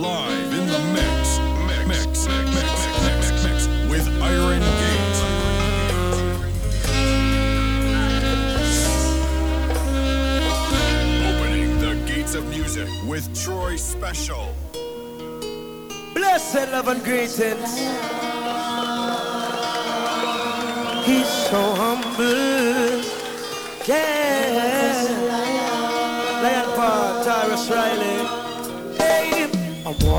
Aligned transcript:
live 0.00 0.52
in 0.54 0.66
the 0.66 0.78
mix. 0.94 1.38
Mix, 1.86 1.86
mix, 1.86 2.26
mix, 2.26 2.68
mix, 3.04 3.32
mix, 3.42 3.44
mix 3.44 3.66
with 3.90 4.08
Iron 4.22 4.60
Gate. 4.80 5.18
Opening 11.28 11.80
the 11.80 11.94
gates 12.06 12.34
of 12.34 12.48
music 12.48 12.88
with 13.06 13.28
Troy 13.44 13.76
Special. 13.76 14.54
Blessed 16.14 16.72
love 16.72 16.88
and 16.88 17.04
greetings. 17.04 17.76
He's 21.04 21.28
so 21.50 21.60
humble. 21.76 23.02
Yeah. 23.86 24.89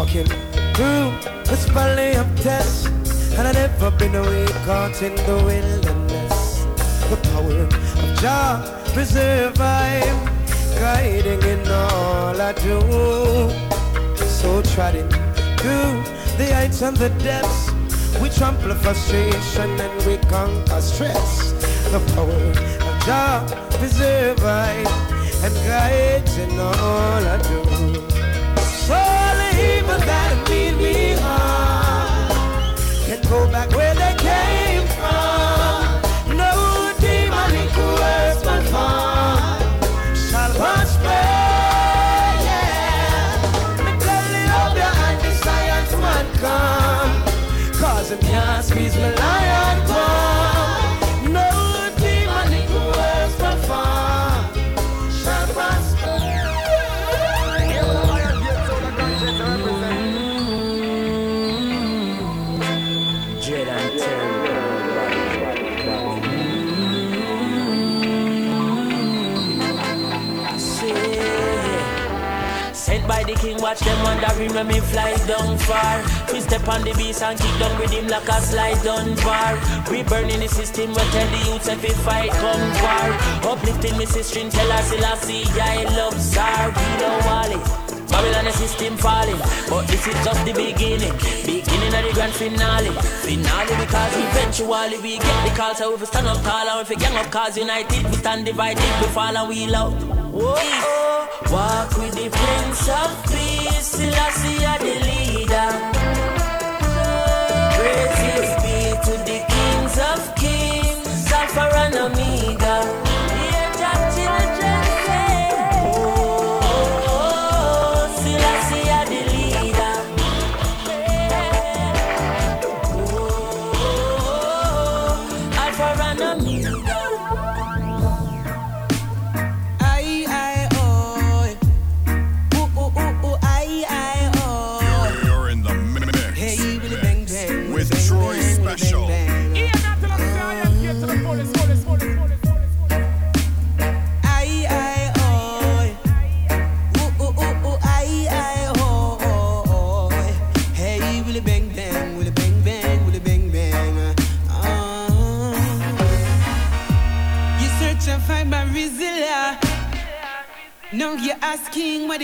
Walking 0.02 0.26
through 0.74 1.12
this 1.46 1.66
valley 1.70 2.16
of 2.16 2.28
tests, 2.42 2.88
and 3.38 3.48
I've 3.48 3.54
never 3.54 3.92
been 4.00 4.16
away 4.16 4.48
caught 4.66 5.00
in 5.04 5.14
the 5.28 5.36
wilderness. 5.48 6.66
The 7.12 7.18
power 7.30 7.58
of 7.66 8.20
Jah 8.20 8.50
preserve 8.94 9.54
I'm 9.62 10.18
guiding 10.82 11.44
in 11.54 11.62
all 11.68 12.42
I 12.50 12.52
do. 12.68 12.80
So 14.40 14.64
treading 14.74 15.10
through 15.60 15.94
the 16.40 16.48
heights 16.56 16.82
and 16.82 16.98
the 16.98 17.10
depths, 17.26 17.70
we 18.20 18.30
trample 18.30 18.74
frustration 18.84 19.70
and 19.86 19.96
we 20.08 20.18
conquer 20.34 20.82
stress. 20.82 21.52
The 21.94 22.02
power 22.16 22.44
of 22.90 22.96
Jah 23.06 23.46
preserve 23.78 24.44
I 24.44 24.74
and 25.46 25.56
guides 25.70 26.38
in 26.40 26.60
all 26.60 27.24
I 27.36 27.38
do. 27.50 27.71
Mean 30.52 30.76
me 30.78 31.14
harm 31.24 32.30
can 33.08 33.22
go 33.30 33.40
back 33.56 33.70
where 33.78 33.96
they 33.96 34.16
came 34.28 34.86
from. 34.98 36.38
No 36.42 36.52
shall. 41.04 41.20
Yeah, 42.48 43.86
me 43.86 43.92
tell 44.06 44.32
you 44.40 44.48
anti-science 45.12 45.94
can't 48.30 48.64
squeeze 48.66 48.96
me 48.96 49.10
lion 49.22 49.41
watch 73.72 73.80
them 73.80 74.04
wandering 74.04 74.54
when 74.54 74.68
me 74.68 74.80
fly 74.82 75.16
down 75.28 75.58
far. 75.60 76.04
We 76.34 76.42
step 76.42 76.68
on 76.68 76.84
the 76.84 76.94
beast 76.96 77.24
and 77.24 77.40
kick 77.40 77.56
down 77.58 77.80
with 77.80 77.92
him 77.92 78.08
like 78.08 78.28
a 78.28 78.42
slide 78.42 78.84
down 78.84 79.16
bar. 79.24 79.56
We 79.90 80.04
burning 80.04 80.42
the 80.42 80.50
system, 80.50 80.90
we 80.90 81.04
tell 81.16 81.30
the 81.32 81.40
youths 81.48 81.70
if 81.70 81.82
we 81.82 81.90
fight 82.04 82.32
come 82.32 82.66
war. 82.84 83.08
Uplifting 83.54 83.98
me 83.98 84.06
sister, 84.06 84.50
tell 84.50 84.72
us 84.74 84.92
I 84.92 85.16
see 85.24 85.46
I 85.56 85.84
love 85.96 86.20
Tsar. 86.20 86.68
We 86.68 86.90
don't 87.00 87.24
want 87.26 87.54
it. 87.56 88.12
Babylon 88.12 88.44
the 88.44 88.52
system 88.52 88.98
falling, 88.98 89.40
but 89.70 89.88
this 89.88 90.06
is 90.06 90.20
just 90.26 90.44
the 90.44 90.52
beginning. 90.52 91.16
Beginning 91.48 91.96
of 91.96 92.04
the 92.04 92.12
grand 92.14 92.34
finale. 92.34 92.92
Finale 93.24 93.74
because 93.80 94.12
eventually 94.20 95.00
we 95.00 95.16
get 95.16 95.48
the 95.48 95.56
call. 95.56 95.74
So 95.76 95.94
if 95.94 96.02
we 96.02 96.08
stand 96.08 96.28
up 96.28 96.44
tall 96.44 96.68
and 96.68 96.82
if 96.82 96.90
we 96.90 96.98
gang 96.98 97.16
up 97.16 97.32
cause 97.32 97.58
united, 97.58 98.04
we 98.04 98.18
stand 98.18 98.46
divided, 98.46 98.84
we 99.00 99.08
fall 99.16 99.38
and 99.38 99.48
we 99.48 99.68
loud. 99.68 99.94
Whoa, 100.34 101.21
walk 101.52 101.98
with 101.98 102.14
the 102.16 102.30
Prince 102.30 102.88
of 102.88 103.12
Peace, 103.26 103.88
Selassie 103.98 104.66
are 104.66 104.80
the 104.80 104.96
leader. 105.08 105.70
Praises 107.78 108.50
be 108.64 108.80
to 109.06 109.14
the 109.30 109.40
kings 109.54 109.96
of 110.10 110.36
kings, 110.36 111.32
Alpha 111.32 111.66
and 111.84 111.96
Omega. 111.96 113.11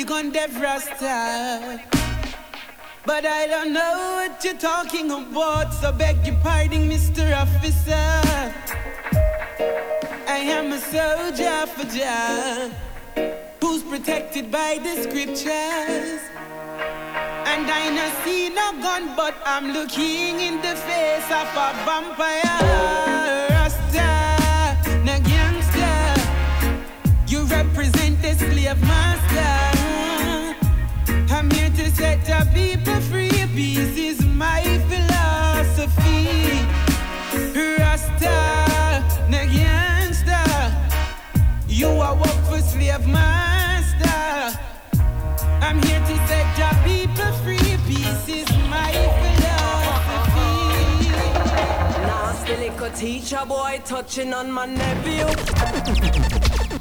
Rasta. 0.09 1.81
But 3.06 3.25
I 3.25 3.47
don't 3.47 3.73
know 3.73 4.16
what 4.16 4.44
you're 4.44 4.53
talking 4.53 5.12
about, 5.12 5.73
so 5.73 5.91
beg 5.91 6.25
your 6.25 6.35
pardon, 6.44 6.90
Mr. 6.90 7.35
Officer. 7.35 7.94
I 10.28 10.40
am 10.57 10.72
a 10.72 10.79
soldier 10.79 11.66
for 11.68 11.85
Jah, 11.85 12.69
who's 13.62 13.84
protected 13.84 14.51
by 14.51 14.79
the 14.81 15.03
scriptures. 15.03 16.22
And 17.51 17.66
I 17.69 17.89
no 17.89 18.07
see 18.24 18.50
no 18.50 18.72
gun, 18.81 19.16
but 19.16 19.35
I'm 19.45 19.72
looking 19.72 20.39
in 20.39 20.57
the 20.62 20.75
face 20.75 21.31
of 21.31 21.47
a 21.56 21.69
vampire. 21.85 23.47
To 32.40 32.46
people 32.52 33.00
free. 33.02 33.30
Peace 33.56 33.98
is 33.98 34.25
my 34.25 34.62
philosophy. 34.90 36.66
Rasta, 37.80 39.03
no 39.30 39.46
gangster. 39.46 40.48
You 41.68 41.88
are 41.88 42.16
work 42.16 42.40
for 42.50 42.59
slave 42.59 43.08
master. 43.08 44.59
I'm 45.62 45.81
here 45.84 46.00
to 46.00 46.16
set 46.28 46.48
the 46.59 46.70
people 46.88 47.31
free. 47.44 47.78
Peace 47.88 48.28
is 48.42 48.50
my 48.69 48.92
philosophy. 49.22 50.59
Nasty 52.08 52.56
little 52.58 52.92
teacher 52.92 53.44
boy 53.48 53.81
touching 53.86 54.34
on 54.34 54.52
my 54.52 54.66
nephew. 54.66 55.25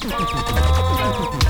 Nasty 0.08 1.42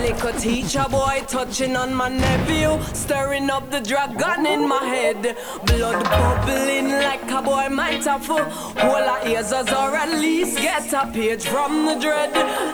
little 0.00 0.32
teacher 0.40 0.84
boy 0.90 1.24
touching 1.26 1.76
on 1.76 1.94
my 1.94 2.08
nephew, 2.08 2.78
stirring 2.94 3.50
up 3.50 3.70
the 3.70 3.80
dragon 3.80 4.46
in 4.46 4.68
my 4.68 4.84
head. 4.84 5.36
Blood 5.66 6.02
bubbling 6.04 6.90
like 6.90 7.30
a 7.30 7.42
boy 7.42 7.68
might 7.68 8.04
have 8.04 8.24
full. 8.24 8.38
All 8.38 9.04
our 9.12 9.26
ears 9.28 9.52
as 9.52 9.68
or 9.68 9.94
at 9.96 10.10
least 10.20 10.58
get 10.58 10.92
a 10.92 11.10
page 11.12 11.44
from 11.44 11.86
the 11.86 11.94
dread. 11.96 12.32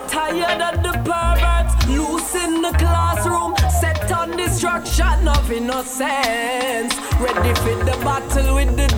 Tired 0.09 0.61
of 0.61 0.83
the 0.83 0.93
perverts, 1.09 1.89
loose 1.89 2.35
in 2.35 2.63
the 2.63 2.73
classroom, 2.79 3.55
set 3.81 4.11
on 4.13 4.37
destruction 4.37 5.29
of 5.29 5.51
innocence. 5.51 6.95
Ready 7.21 7.55
for 7.61 7.77
the 7.85 7.97
battle 8.05 8.55
with 8.55 8.77
the 8.77 8.89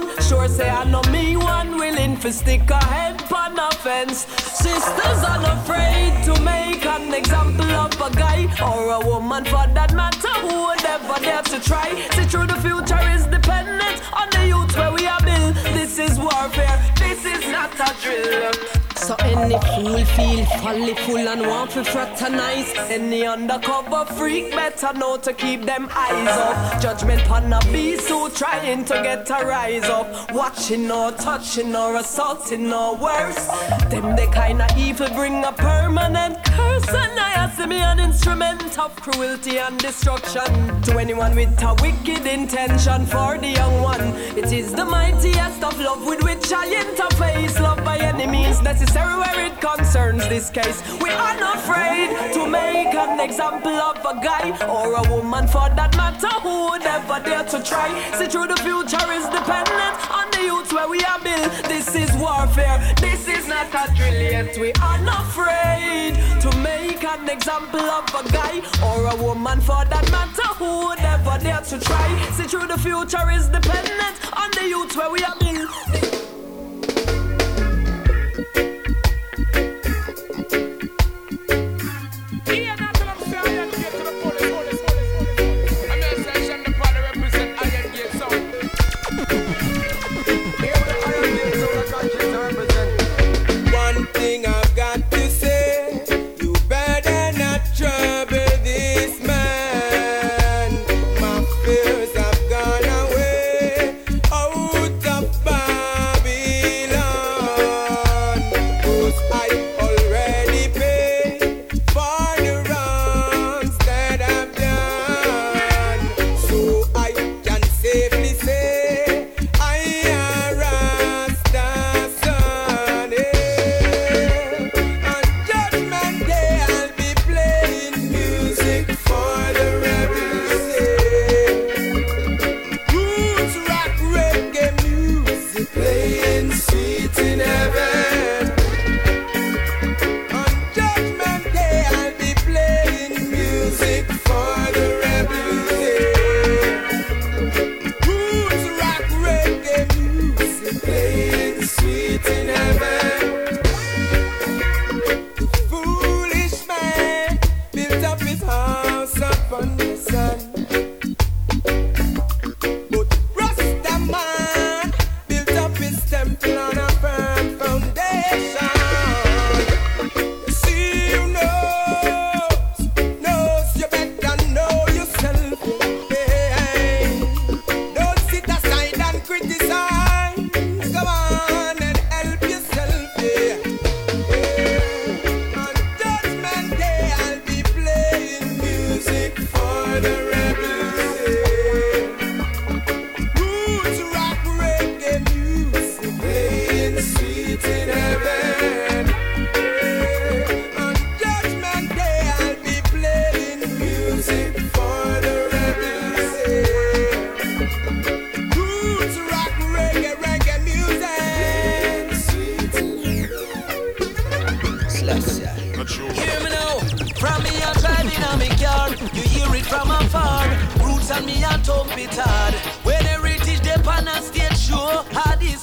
one. 0.00 0.22
Sure 0.22 0.48
say 0.48 0.68
I 0.68 0.84
know 0.84 1.02
me 1.10 1.36
one 1.36 1.76
willing 1.76 2.16
for 2.16 2.32
stick 2.32 2.68
a 2.70 2.84
head 2.84 3.22
on 3.32 3.58
offense. 3.58 4.26
Sisters 4.64 5.24
are 5.24 5.44
afraid 5.56 6.12
to 6.24 6.40
make 6.42 6.84
an 6.86 7.12
example 7.14 7.70
of 7.70 7.92
a 8.00 8.10
guy 8.16 8.44
or 8.62 8.92
a 8.92 9.00
woman 9.06 9.44
for 9.44 9.66
that 9.74 9.94
matter 9.94 10.34
who 10.40 10.54
would 10.66 10.84
ever 10.84 11.20
dare 11.20 11.42
to 11.42 11.60
try. 11.60 11.88
See 12.12 12.24
through 12.24 12.46
the 12.46 12.60
future 12.66 13.02
is 13.14 13.26
dependent 13.26 14.00
on 14.12 14.28
the 14.30 14.46
youth 14.48 14.76
where 14.76 14.92
we 14.92 15.06
are 15.06 15.20
built. 15.20 15.54
This 15.74 15.98
is 15.98 16.18
warfare. 16.18 16.78
This 16.98 17.24
is 17.24 17.46
not 17.50 17.72
a 17.74 17.90
drill. 18.02 18.89
So 19.00 19.16
any 19.20 19.58
fool 19.74 20.04
feel 20.04 20.44
folly 20.60 20.94
full 20.94 21.26
and 21.26 21.40
want 21.46 21.70
to 21.70 21.82
fraternize. 21.84 22.70
Any 22.90 23.24
undercover 23.26 24.04
freak 24.04 24.50
better 24.52 24.92
know 24.92 25.16
to 25.16 25.32
keep 25.32 25.64
them 25.64 25.88
eyes 25.92 26.28
up. 26.28 26.82
Judgment 26.82 27.28
on 27.30 27.50
a 27.52 27.60
beast 27.72 28.08
who 28.08 28.28
trying 28.30 28.84
to 28.84 28.94
get 29.02 29.28
a 29.30 29.44
rise 29.46 29.84
up. 29.84 30.32
Watching 30.32 30.90
or 30.90 31.12
touching 31.12 31.74
or 31.74 31.96
assaulting 31.96 32.70
or 32.72 32.94
worse. 32.96 33.46
Them 33.88 34.16
the 34.16 34.28
kind 34.32 34.60
of 34.60 34.70
evil 34.76 35.08
bring 35.08 35.44
a 35.44 35.52
permanent 35.52 36.44
curse. 36.44 36.88
And 36.88 37.18
I 37.18 37.50
see 37.56 37.66
me 37.66 37.78
an 37.78 38.00
instrument 38.00 38.78
of 38.78 38.94
cruelty 38.96 39.58
and 39.58 39.78
destruction. 39.78 40.82
To 40.82 40.98
anyone 40.98 41.34
with 41.34 41.62
a 41.62 41.74
wicked 41.80 42.26
intention 42.26 43.06
for 43.06 43.38
the 43.38 43.48
young 43.48 43.82
one. 43.82 44.14
It 44.36 44.52
is 44.52 44.72
the 44.72 44.84
mightiest 44.84 45.64
of 45.64 45.80
love 45.80 46.04
with 46.04 46.22
which 46.22 46.52
I 46.52 46.66
interface. 46.84 47.58
Love 47.60 47.82
by 47.82 47.96
any 47.96 48.26
means 48.26 48.60
necessary 48.60 48.89
necessary 48.90 49.18
where 49.18 49.46
it 49.46 49.60
concerns 49.60 50.28
this 50.28 50.50
case. 50.50 50.82
We 51.00 51.10
are 51.10 51.38
not 51.38 51.56
afraid 51.56 52.10
to 52.34 52.46
make 52.46 52.94
an 52.94 53.20
example 53.20 53.72
of 53.72 53.98
a 53.98 54.20
guy 54.22 54.50
or 54.66 54.94
a 54.94 55.02
woman 55.10 55.46
for 55.46 55.68
that 55.78 55.96
matter 55.96 56.34
who 56.42 56.70
would 56.70 56.82
ever 56.82 57.20
dare 57.22 57.44
to 57.44 57.62
try. 57.62 57.88
See 58.18 58.26
through 58.26 58.48
the 58.48 58.56
future 58.56 59.06
is 59.12 59.26
dependent 59.26 59.94
on 60.10 60.30
the 60.32 60.42
youth 60.42 60.72
where 60.72 60.88
we 60.88 61.00
are 61.04 61.20
built. 61.20 61.52
This 61.68 61.94
is 61.94 62.10
warfare. 62.16 62.78
This 63.00 63.28
is 63.28 63.46
not 63.46 63.68
a 63.74 63.92
drill 63.94 64.22
yet. 64.22 64.58
We 64.58 64.72
are 64.80 65.00
not 65.00 65.26
afraid 65.26 66.14
to 66.40 66.50
make 66.58 67.04
an 67.04 67.28
example 67.28 67.80
of 67.80 68.06
a 68.14 68.24
guy 68.32 68.62
or 68.86 69.06
a 69.06 69.16
woman 69.22 69.60
for 69.60 69.84
that 69.84 70.10
matter 70.10 70.48
who 70.58 70.86
would 70.86 71.00
ever 71.00 71.38
dare 71.42 71.60
to 71.60 71.78
try. 71.78 72.08
See 72.32 72.44
through 72.44 72.66
the 72.66 72.78
future 72.78 73.30
is 73.30 73.48
dependent 73.48 74.16
on 74.36 74.50
the 74.52 74.66
youth 74.68 74.96
where 74.96 75.10
we 75.10 75.22
are 75.22 75.36
built. 75.38 76.19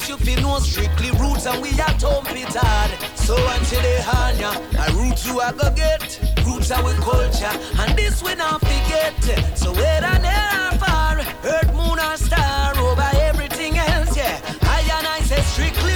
But 0.08 0.20
you 0.20 0.26
feel 0.26 0.42
no 0.42 0.60
strictly 0.60 1.12
roots 1.20 1.46
and 1.48 1.62
we 1.62 1.72
are 1.82 1.98
Tom 2.00 2.24
hard. 2.26 2.92
So 3.18 3.36
until 3.36 3.82
they 3.82 4.00
hand 4.00 4.40
ya, 4.40 4.54
I 4.80 4.88
roots 4.94 5.26
you 5.26 5.42
I 5.42 5.52
go 5.52 5.70
get. 5.76 6.20
Roots 6.46 6.72
are 6.72 6.82
we 6.82 6.94
culture 6.94 7.52
and 7.80 7.98
this 7.98 8.24
we 8.24 8.34
not 8.36 8.62
forget. 8.62 9.58
So 9.58 9.74
whether 9.74 10.20
near 10.20 10.72
or 10.72 10.78
far, 10.80 11.20
earth, 11.20 11.74
moon 11.76 12.00
or 12.00 12.16
star, 12.16 12.78
over 12.78 13.10
everything 13.16 13.78
else, 13.78 14.16
yeah. 14.16 14.40
I 14.62 14.80
and 14.98 15.08
I 15.08 15.20
say 15.22 15.42
strictly. 15.42 15.87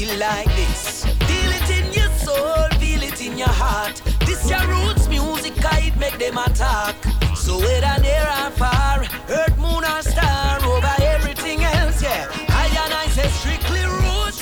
feel 0.00 0.18
like 0.18 0.46
this. 0.56 1.04
Feel 1.28 1.52
it 1.58 1.70
in 1.78 1.92
your 1.92 2.10
soul, 2.12 2.68
feel 2.80 3.02
it 3.02 3.20
in 3.20 3.36
your 3.36 3.54
heart. 3.62 4.00
This 4.20 4.48
your 4.48 4.64
roots 4.66 5.08
music, 5.08 5.52
it 5.58 5.96
make 5.96 6.18
them 6.18 6.38
attack. 6.38 6.96
So 7.36 7.58
whether 7.58 8.00
near 8.00 8.26
or 8.42 8.50
far, 8.60 9.04
earth, 9.28 9.56
moon 9.58 9.84
or 9.84 10.02
star, 10.02 10.64
over 10.64 10.94
everything 11.02 11.64
else, 11.64 12.02
yeah. 12.02 12.26
I 12.48 12.66
and 12.82 12.94
I 12.94 13.06
say 13.08 13.28
strictly 13.40 13.84
roots. 13.84 14.40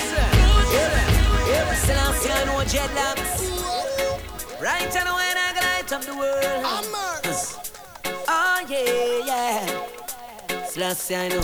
Every 1.58 1.76
Selassie 1.86 2.30
I 2.30 2.44
know 2.44 2.62
dreadlocks. 2.72 3.40
Right 4.60 4.96
and 5.00 5.08
when 5.18 5.36
I 5.46 5.50
light 5.60 5.92
up 5.92 6.02
the 6.02 6.14
world. 6.14 6.62
Oh 8.28 8.64
yeah, 8.68 9.26
yeah. 9.26 9.87
Selassie, 10.78 11.16
I 11.16 11.26
know. 11.26 11.40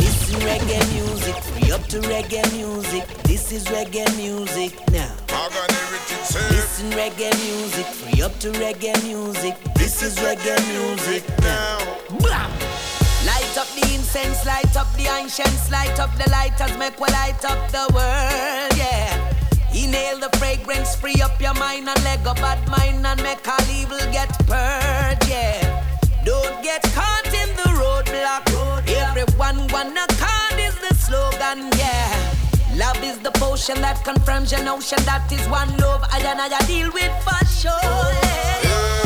Listen 0.00 0.40
reggae 0.48 0.80
music, 0.94 1.36
free 1.44 1.72
up 1.72 1.84
to 1.88 2.00
reggae 2.00 2.42
music. 2.56 3.06
This 3.24 3.52
is 3.52 3.64
reggae 3.66 4.08
music 4.16 4.72
now. 4.90 5.12
Listen 6.48 6.90
reggae 6.92 7.30
music, 7.44 7.84
free 7.84 8.22
up 8.22 8.32
to 8.38 8.50
reggae 8.52 8.96
music. 9.04 9.56
This 9.74 10.02
is 10.02 10.16
reggae 10.20 10.56
music 10.72 11.22
now. 11.40 11.76
Bam! 12.20 12.50
Light 13.26 13.58
up 13.58 13.68
the 13.76 13.92
incense, 13.94 14.46
light 14.46 14.74
up 14.74 14.90
the 14.96 15.06
ancients, 15.12 15.70
light 15.70 16.00
up 16.00 16.16
the 16.16 16.30
lighters, 16.30 16.74
make 16.78 16.98
we 16.98 17.08
light 17.12 17.44
up 17.44 17.70
the 17.70 17.84
world, 17.92 18.74
yeah. 18.78 19.20
Inhale 19.68 20.18
the 20.18 20.34
fragrance, 20.38 20.96
free 20.96 21.20
up 21.20 21.38
your 21.42 21.54
mind 21.54 21.90
and 21.90 22.04
leg 22.04 22.26
up 22.26 22.36
bad 22.36 22.66
mind 22.70 23.06
and 23.06 23.22
make 23.22 23.46
all 23.46 23.70
evil 23.70 23.98
get 24.12 24.30
purged, 24.46 25.28
yeah. 25.28 25.83
Don't 26.24 26.62
get 26.62 26.82
caught 26.94 27.26
in 27.26 27.48
the 27.56 27.68
roadblock. 27.80 28.44
Everyone 28.88 29.68
wanna 29.68 30.06
card 30.18 30.58
is 30.58 30.74
the 30.76 30.94
slogan, 30.94 31.70
yeah. 31.76 32.34
Love 32.76 33.02
is 33.04 33.18
the 33.18 33.30
potion 33.32 33.80
that 33.82 34.02
confirms 34.04 34.50
your 34.50 34.62
notion 34.64 34.98
that 35.04 35.30
is 35.30 35.46
one 35.48 35.76
love 35.76 36.02
I 36.10 36.18
and 36.20 36.40
I 36.40 36.58
deal 36.66 36.90
with 36.92 37.12
for 37.22 37.44
sure. 37.46 37.70
Yeah. 37.82 39.03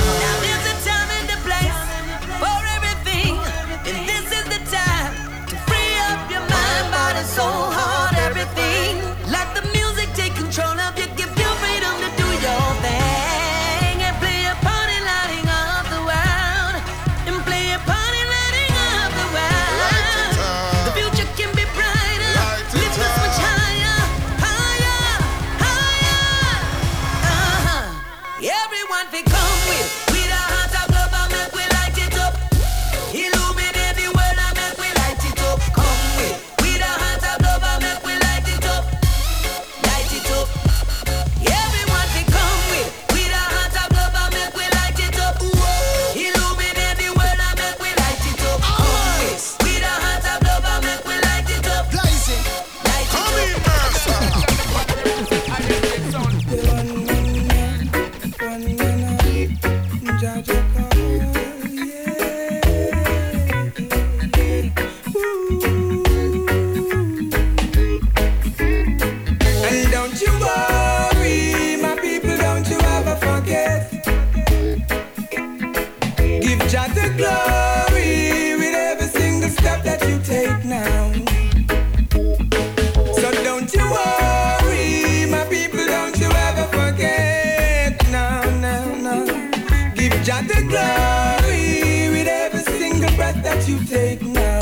Take 93.88 94.20
now. 94.22 94.60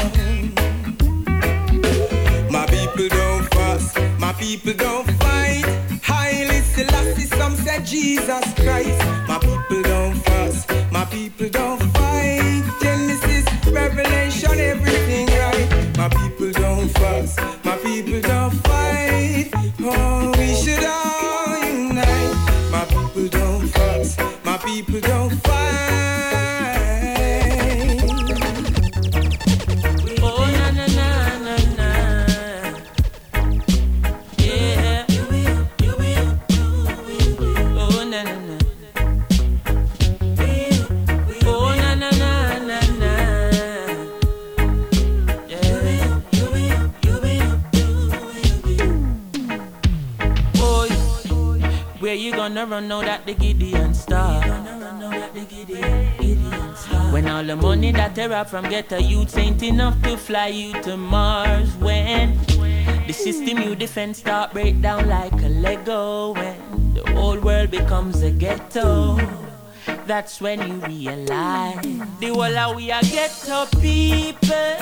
My 2.49 2.65
people 2.67 3.09
don't 3.09 3.45
fuss, 3.55 3.95
my 4.21 4.33
people 4.35 4.73
don't 4.75 4.86
from 58.49 58.69
ghetto 58.69 58.99
youths 58.99 59.37
ain't 59.37 59.63
enough 59.63 60.01
to 60.03 60.17
fly 60.17 60.49
you 60.49 60.73
to 60.83 60.97
Mars. 60.97 61.75
When 61.77 62.39
the 63.07 63.13
system 63.13 63.59
you 63.59 63.75
defend 63.75 64.17
start 64.17 64.53
break 64.53 64.81
down 64.81 65.09
like 65.09 65.33
a 65.33 65.49
Lego. 65.49 66.33
When 66.33 66.95
the 66.95 67.11
whole 67.13 67.41
world 67.41 67.71
becomes 67.71 68.23
a 68.23 68.31
ghetto. 68.31 69.19
That's 70.07 70.41
when 70.41 70.61
you 70.69 70.75
realize 70.87 71.83
the 72.21 72.31
whole 72.33 72.57
of 72.57 72.77
we 72.77 72.91
are 72.91 73.03
ghetto 73.03 73.67
people. 73.81 74.77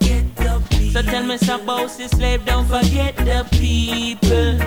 Ghetto 0.00 0.60
people. 0.70 0.92
So 0.92 1.02
tell 1.02 1.24
me 1.24 1.38
some 1.38 1.66
the 1.66 2.08
slave, 2.08 2.44
don't 2.44 2.66
forget 2.66 3.16
the 3.16 3.46
people. 3.50 4.58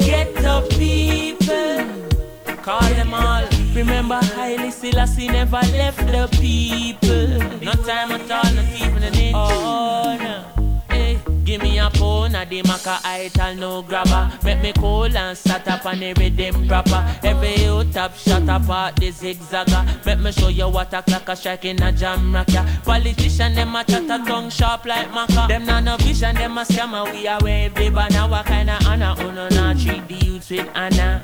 Get 0.00 0.34
the 0.34 0.66
people, 0.78 2.56
call 2.62 2.80
them 2.80 3.14
all. 3.14 3.49
Remember, 3.74 4.20
Haile 4.34 4.70
Selassie 4.70 5.28
never 5.28 5.60
left 5.72 5.98
the 5.98 6.28
people. 6.40 7.38
No 7.62 7.72
time 7.72 8.12
at 8.12 8.30
all, 8.30 8.52
not 8.54 8.64
even 8.80 9.02
an 9.02 9.14
inch. 9.14 9.34
Oh, 9.34 10.16
no. 10.18 10.44
Hey, 10.88 11.18
give 11.44 11.62
me 11.62 11.78
a 11.78 11.88
phone, 11.90 12.34
a 12.34 12.44
the 12.44 12.62
maca 12.62 12.98
ital 13.04 13.54
no 13.54 13.82
grabber. 13.82 14.30
Make 14.42 14.60
me 14.60 14.72
cool 14.72 15.16
and 15.16 15.38
start 15.38 15.68
up 15.68 15.86
on 15.86 16.00
the 16.00 16.12
rhythm 16.14 16.66
proper. 16.66 17.06
Every 17.22 17.54
you 17.62 17.84
top 17.92 18.14
shot 18.16 18.42
apart 18.48 18.96
the 18.96 19.12
zigzagger. 19.12 20.04
Make 20.04 20.18
me 20.18 20.32
show 20.32 20.48
you 20.48 20.68
what 20.68 20.92
a 20.92 21.02
clock 21.02 21.28
a 21.28 21.36
strike 21.36 21.64
in 21.64 21.80
a 21.82 21.92
jam 21.92 22.34
rock 22.34 22.50
ya. 22.52 22.64
Politician 22.84 23.54
them 23.54 23.76
a 23.76 23.84
chat 23.84 24.02
a 24.04 24.24
tongue 24.24 24.50
sharp 24.50 24.84
like 24.84 25.08
maca. 25.10 25.48
Them 25.48 25.64
not 25.64 25.84
no 25.84 25.96
vision, 25.96 26.34
them 26.34 26.58
a 26.58 26.62
scammer. 26.64 27.10
We 27.12 27.28
are 27.28 27.38
wave 27.40 27.74
the 27.74 27.88
banner. 27.90 28.28
What 28.28 28.46
kind 28.46 28.68
of 28.68 28.84
honor? 28.86 29.14
Uno 29.20 29.48
not 29.48 29.78
treat 29.78 30.06
the 30.08 30.14
youths 30.26 30.50
with 30.50 30.68
honor. 30.74 31.22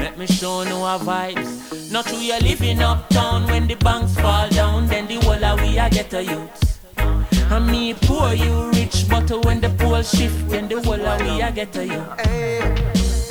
Let 0.00 0.16
me 0.16 0.26
show 0.26 0.64
no 0.64 0.84
our 0.84 0.98
vibes. 0.98 1.90
Not 1.90 2.06
true, 2.06 2.18
you're 2.18 2.40
living 2.40 2.80
uptown 2.80 3.46
when 3.46 3.66
the 3.66 3.74
banks 3.74 4.14
fall 4.14 4.48
down, 4.50 4.86
then 4.86 5.06
the 5.06 5.16
whole 5.24 5.44
of 5.44 5.60
we 5.60 5.78
are 5.78 5.90
get 5.90 6.12
a 6.14 6.22
youths. 6.22 6.78
And 6.96 7.66
me 7.66 7.94
poor, 7.94 8.32
you 8.32 8.70
rich, 8.70 9.06
but 9.08 9.30
when 9.44 9.60
the 9.60 9.70
pool 9.70 10.02
shift, 10.02 10.48
then 10.48 10.68
the 10.68 10.80
whole 10.82 11.06
of 11.06 11.20
we 11.20 11.42
are 11.42 11.50
get 11.50 11.76
a 11.76 11.86
youth. 11.86 12.20
Hey, 12.20 12.60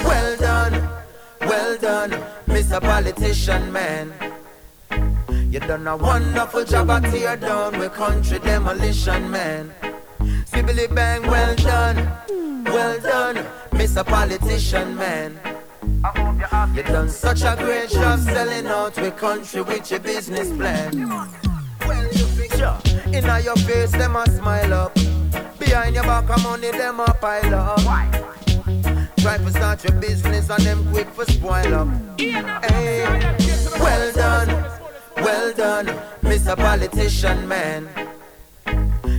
well 0.04 0.38
done, 0.38 0.90
well 1.42 1.78
done, 1.78 2.12
Mr. 2.48 2.82
Politician 2.82 3.72
Man. 3.72 4.14
You 5.52 5.60
done 5.62 5.88
a 5.88 5.96
wonderful 5.96 6.66
job 6.66 6.90
at 6.90 7.04
tear 7.12 7.38
down 7.38 7.80
with 7.80 7.94
country 7.94 8.40
demolition, 8.40 9.32
man. 9.32 9.72
Sibbly 10.52 10.94
bang, 10.94 11.22
well 11.24 11.56
done, 11.56 11.96
well 12.66 13.00
done, 13.00 13.38
Mr. 13.72 14.06
Politician 14.06 14.96
Man. 14.96 15.40
You 16.76 16.84
done 16.84 17.10
such 17.10 17.42
a 17.42 17.56
great 17.58 17.90
job 17.90 18.20
selling 18.20 18.68
out 18.68 18.96
with 18.98 19.18
country 19.18 19.62
with 19.62 19.90
your 19.90 20.00
business 20.00 20.52
plan. 20.52 21.10
Well, 21.88 22.14
you 22.14 22.26
picture 22.38 22.78
in 23.08 23.26
your 23.44 23.56
face, 23.56 23.92
them 23.92 24.16
a 24.16 24.30
smile 24.30 24.74
up. 24.74 24.94
Behind 25.58 25.96
your 25.96 26.04
back, 26.04 26.30
of 26.30 26.44
money, 26.44 26.70
them 26.70 27.00
a 27.00 27.06
pile 27.14 27.56
up. 27.56 27.80
Try 29.18 29.38
to 29.38 29.50
start 29.50 29.84
your 29.84 30.00
business 30.00 30.50
and 30.50 30.64
them 30.64 30.88
quick 30.92 31.10
for 31.10 31.26
spoil 31.26 31.74
up. 31.74 31.88
Hey, 32.20 33.04
well 33.80 34.14
done, 34.14 34.48
well 35.18 35.54
done, 35.54 35.88
Mr. 36.22 36.56
Politician 36.56 37.48
Man. 37.48 37.90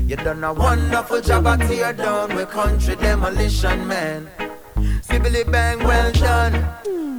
You 0.07 0.17
done 0.17 0.45
a 0.45 0.55
wonderful 0.55 1.21
job 1.23 1.49
at 1.49 1.61
tear 1.69 1.93
down 1.93 2.37
with 2.37 2.51
country 2.51 2.95
demolition, 2.97 3.87
man. 3.87 4.29
Sibbly 5.19 5.51
bang, 5.51 5.79
well 5.81 6.13
done, 6.13 6.53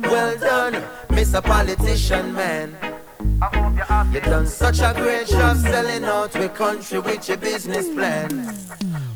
well 0.03 0.37
done, 0.37 0.73
Mr. 1.09 1.43
Politician, 1.43 2.33
man. 2.33 2.73
You've 4.13 4.23
done 4.23 4.47
such 4.47 4.79
a 4.79 4.93
great 4.95 5.27
job 5.27 5.57
selling 5.57 6.05
out 6.05 6.31
the 6.31 6.47
country 6.47 6.99
with 6.99 7.27
your 7.27 7.35
business 7.35 7.89
plan. 7.89 8.55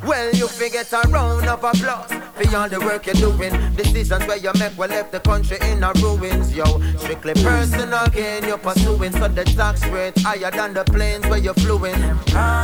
Well, 0.06 0.32
you 0.34 0.48
forget 0.48 0.92
a 0.92 1.08
round 1.10 1.48
of 1.48 1.64
applause 1.64 2.12
for 2.12 2.58
all 2.58 2.68
the 2.68 2.80
work 2.80 3.06
you're 3.06 3.16
doing. 3.16 3.54
Decisions 3.76 4.28
where 4.28 4.38
you 4.38 4.52
make 4.60 4.78
will 4.78 4.90
left 4.90 5.14
the 5.14 5.20
country 5.22 5.58
in 5.62 5.82
a 5.82 5.94
ruins, 6.02 6.54
yo. 6.54 6.66
Strictly 6.98 7.34
personal 7.36 8.08
gain 8.08 8.44
you're 8.44 8.58
pursuing, 8.58 9.14
so 9.14 9.28
the 9.30 9.46
tax 9.46 9.86
rate 9.88 10.18
higher 10.20 10.52
than 10.52 10.74
the 10.74 10.84
planes 10.84 11.26
where 11.28 11.40
you're 11.40 11.54
fluing. 11.54 11.96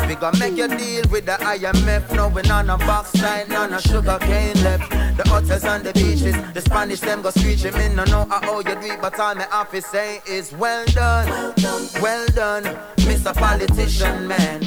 We 0.08 0.16
gonna 0.16 0.38
make 0.38 0.58
you 0.58 0.68
deal 0.68 1.04
with 1.10 1.26
the 1.28 1.38
IMF, 1.40 2.14
knowing 2.14 2.52
on 2.52 2.70
a 2.70 2.78
box 2.78 3.12
side, 3.12 3.48
none 3.48 3.74
of 3.74 3.82
sugar 3.84 4.18
cane 4.20 4.62
left. 4.64 4.90
The 4.90 5.24
hotels 5.30 5.64
and 5.64 5.84
the 5.84 5.94
beaches, 5.94 6.36
the 6.54 6.62
Spanish 6.62 7.00
them 7.00 7.22
go 7.22 7.30
screeching. 7.30 7.74
Me 7.78 7.88
no 7.90 8.04
know 8.06 8.26
how 8.30 8.60
you 8.60 8.76
do 8.76 8.98
but 9.02 9.18
all 9.20 9.36
my 9.36 9.48
office 9.48 9.86
say 9.86 10.22
is 10.28 10.52
well 10.52 10.86
done, 10.88 11.54
well 12.02 12.28
done, 12.36 12.64
Mr. 12.98 13.34
Politician 13.34 14.28
Man. 14.28 14.62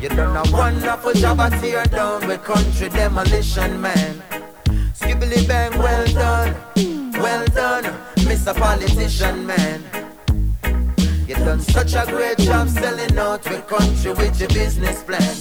You 0.00 0.10
done 0.10 0.36
a 0.36 0.52
wonderful 0.52 1.12
job 1.14 1.23
at 1.24 1.60
tear 1.60 1.84
down 1.84 2.26
with 2.26 2.42
country 2.44 2.88
demolition, 2.88 3.80
man. 3.80 4.22
Skibbly 4.94 5.46
bang, 5.48 5.76
well 5.78 6.06
done, 6.06 6.54
well 7.14 7.44
done, 7.46 7.84
Mr. 8.28 8.54
Politician, 8.54 9.46
man. 9.46 9.82
You 11.26 11.34
done 11.36 11.60
such 11.60 11.94
a 11.94 12.04
great 12.06 12.38
job 12.38 12.68
selling 12.68 13.18
out 13.18 13.44
with 13.48 13.66
country 13.66 14.12
with 14.12 14.38
your 14.38 14.48
business 14.50 15.02
plan. 15.02 15.36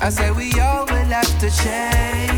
I 0.00 0.10
say 0.10 0.30
we 0.32 0.58
all 0.60 0.86
will 0.86 1.12
have 1.18 1.38
to 1.40 1.50
change 1.50 2.33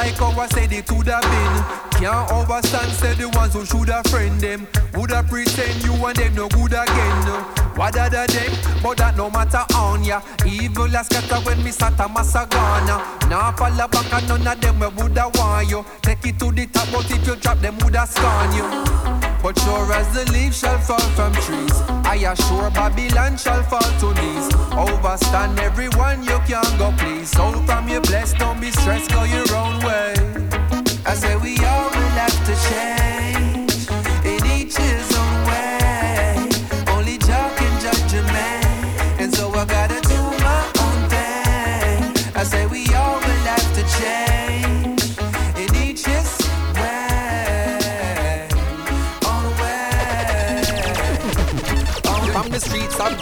like 0.00 0.16
how 0.16 0.40
I 0.40 0.46
said 0.48 0.72
it 0.72 0.90
would 0.90 1.08
have 1.08 1.22
been. 1.22 1.54
Can't 2.00 2.30
overstand, 2.30 2.90
said 2.92 3.18
the 3.18 3.28
ones 3.36 3.52
who 3.52 3.64
should 3.66 3.88
have 3.88 4.06
friend 4.06 4.40
them. 4.40 4.66
Woulda 4.94 5.22
pretend 5.28 5.84
you 5.84 5.92
and 5.92 6.16
them 6.16 6.34
no 6.34 6.48
good 6.48 6.72
again. 6.72 7.26
What 7.76 7.96
other 7.96 8.26
them? 8.26 8.52
But 8.82 8.96
that 8.98 9.16
no 9.16 9.30
matter 9.30 9.64
on 9.74 10.02
ya. 10.02 10.22
Evil 10.46 10.96
as 10.96 11.06
scatter 11.06 11.40
when 11.44 11.62
me 11.62 11.70
sat 11.70 12.00
a 12.00 12.08
massagana. 12.08 12.96
Now 13.28 13.52
fall 13.52 13.76
back 13.76 14.12
and 14.12 14.28
none 14.28 14.46
of 14.46 14.60
them 14.60 14.80
we 14.80 14.88
woulda 14.88 15.30
want 15.34 15.68
you. 15.68 15.84
Take 16.02 16.26
it 16.26 16.38
to 16.38 16.50
the 16.50 16.66
top, 16.66 16.88
but 16.92 17.10
if 17.10 17.26
you 17.26 17.36
drop 17.36 17.58
them 17.58 17.76
woulda 17.78 18.06
scorn 18.06 18.52
you. 18.56 19.19
But 19.42 19.58
sure 19.60 19.92
as 19.92 20.08
the 20.12 20.30
leaves 20.32 20.58
shall 20.58 20.78
fall 20.78 21.08
from 21.16 21.32
trees, 21.32 21.72
I 22.04 22.16
assure 22.32 22.70
Babylon 22.70 23.38
shall 23.38 23.62
fall 23.62 23.90
to 24.00 24.14
knees. 24.20 24.48
Overstand 24.72 25.58
everyone 25.58 26.22
you 26.22 26.38
can 26.46 26.68
go 26.78 26.92
please. 26.98 27.30
So 27.30 27.52
from 27.64 27.88
your 27.88 28.02
blessed, 28.02 28.36
don't 28.38 28.60
be 28.60 28.70
stressed, 28.70 29.10
go 29.10 29.24
your 29.24 29.50
own 29.54 29.78
way. 29.80 30.14
I 31.06 31.14
say 31.14 31.36
we 31.36 31.56
all 31.64 31.88
will 31.90 32.14
have 32.20 32.36
to 32.46 32.54
change 32.68 32.79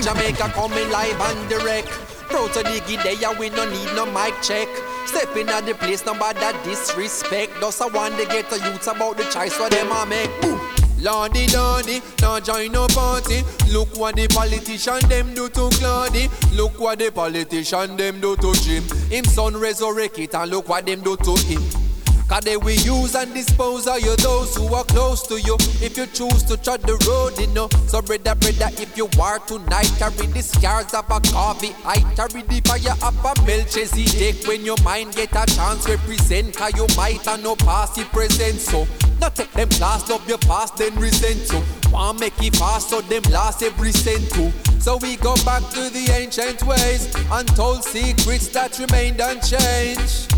Jamaica 0.08 0.48
coming 0.54 0.88
live 0.88 1.20
and 1.20 1.50
direct. 1.50 1.88
Proud 2.30 2.50
to 2.54 2.60
in 2.60 3.00
there, 3.02 3.38
we 3.38 3.50
no 3.50 3.68
need 3.68 3.94
no 3.94 4.06
mic 4.06 4.32
check. 4.40 4.66
Stepping 5.04 5.50
at 5.50 5.66
the 5.66 5.74
place, 5.74 6.06
nobody 6.06 6.40
that 6.40 6.56
disrespect. 6.64 7.52
Just 7.60 7.82
I 7.82 7.88
want 7.88 8.16
to 8.16 8.24
get 8.24 8.48
the 8.48 8.56
youths 8.56 8.86
about 8.86 9.18
the 9.18 9.24
choice 9.24 9.52
for 9.52 9.68
them 9.68 9.88
I 9.92 10.06
make. 10.06 10.40
Boom. 10.40 10.58
Lordy, 11.02 11.46
lordy, 11.48 12.00
now 12.22 12.40
join 12.40 12.72
no 12.72 12.86
party. 12.86 13.42
Look 13.70 13.98
what 13.98 14.16
the 14.16 14.28
politician 14.28 15.06
them 15.10 15.34
do 15.34 15.50
to 15.50 15.68
Claudy. 15.76 16.28
Look 16.56 16.80
what 16.80 17.00
the 17.00 17.10
politician 17.10 17.98
them 17.98 18.18
do 18.18 18.34
to 18.36 18.54
Jim. 18.62 18.84
Him 19.10 19.26
son 19.26 19.58
resurrect 19.58 20.18
it 20.18 20.34
and 20.34 20.50
look 20.50 20.70
what 20.70 20.86
them 20.86 21.02
do 21.02 21.18
to 21.18 21.36
him. 21.36 21.77
Cause 22.28 22.42
they 22.44 22.58
will 22.58 22.76
use 22.76 23.14
and 23.14 23.32
dispose 23.32 23.86
of 23.86 24.00
you 24.00 24.14
those 24.16 24.54
who 24.54 24.72
are 24.74 24.84
close 24.84 25.26
to 25.28 25.40
you. 25.40 25.56
If 25.80 25.96
you 25.96 26.06
choose 26.06 26.42
to 26.44 26.58
tread 26.58 26.82
the 26.82 26.96
road, 27.08 27.38
you 27.40 27.46
know. 27.54 27.68
So 27.88 28.02
brother, 28.02 28.34
brother, 28.34 28.68
if 28.76 28.96
you 28.98 29.08
are 29.18 29.38
tonight, 29.40 29.90
carry 29.98 30.26
the 30.26 30.42
scars 30.42 30.92
of 30.92 31.10
a 31.10 31.20
coffee. 31.32 31.74
I 31.86 32.00
carry 32.14 32.42
the 32.42 32.60
fire 32.68 32.92
of 33.02 33.24
a 33.24 33.46
Melchizedek. 33.46 34.46
When 34.46 34.64
your 34.64 34.76
mind 34.84 35.14
get 35.14 35.32
a 35.32 35.46
chance, 35.54 35.88
represent. 35.88 36.54
Cause 36.54 36.74
you 36.76 36.86
might 36.96 37.24
have 37.24 37.42
no 37.42 37.56
past, 37.56 37.98
present. 38.12 38.60
So, 38.60 38.86
not 39.20 39.34
take 39.34 39.52
them 39.52 39.70
class, 39.70 40.08
love 40.10 40.28
your 40.28 40.38
past, 40.38 40.76
then 40.76 40.94
resent 40.96 41.40
so. 41.46 41.62
Want 41.90 42.20
make 42.20 42.40
it 42.42 42.56
fast, 42.56 42.90
so 42.90 43.00
them 43.00 43.22
last 43.30 43.62
every 43.62 43.92
cent 43.92 44.30
too. 44.30 44.52
So 44.80 44.98
we 44.98 45.16
go 45.16 45.34
back 45.44 45.62
to 45.70 45.90
the 45.90 46.10
ancient 46.12 46.62
ways, 46.62 47.12
untold 47.30 47.84
secrets 47.84 48.48
that 48.48 48.78
remained 48.78 49.20
unchanged. 49.20 50.37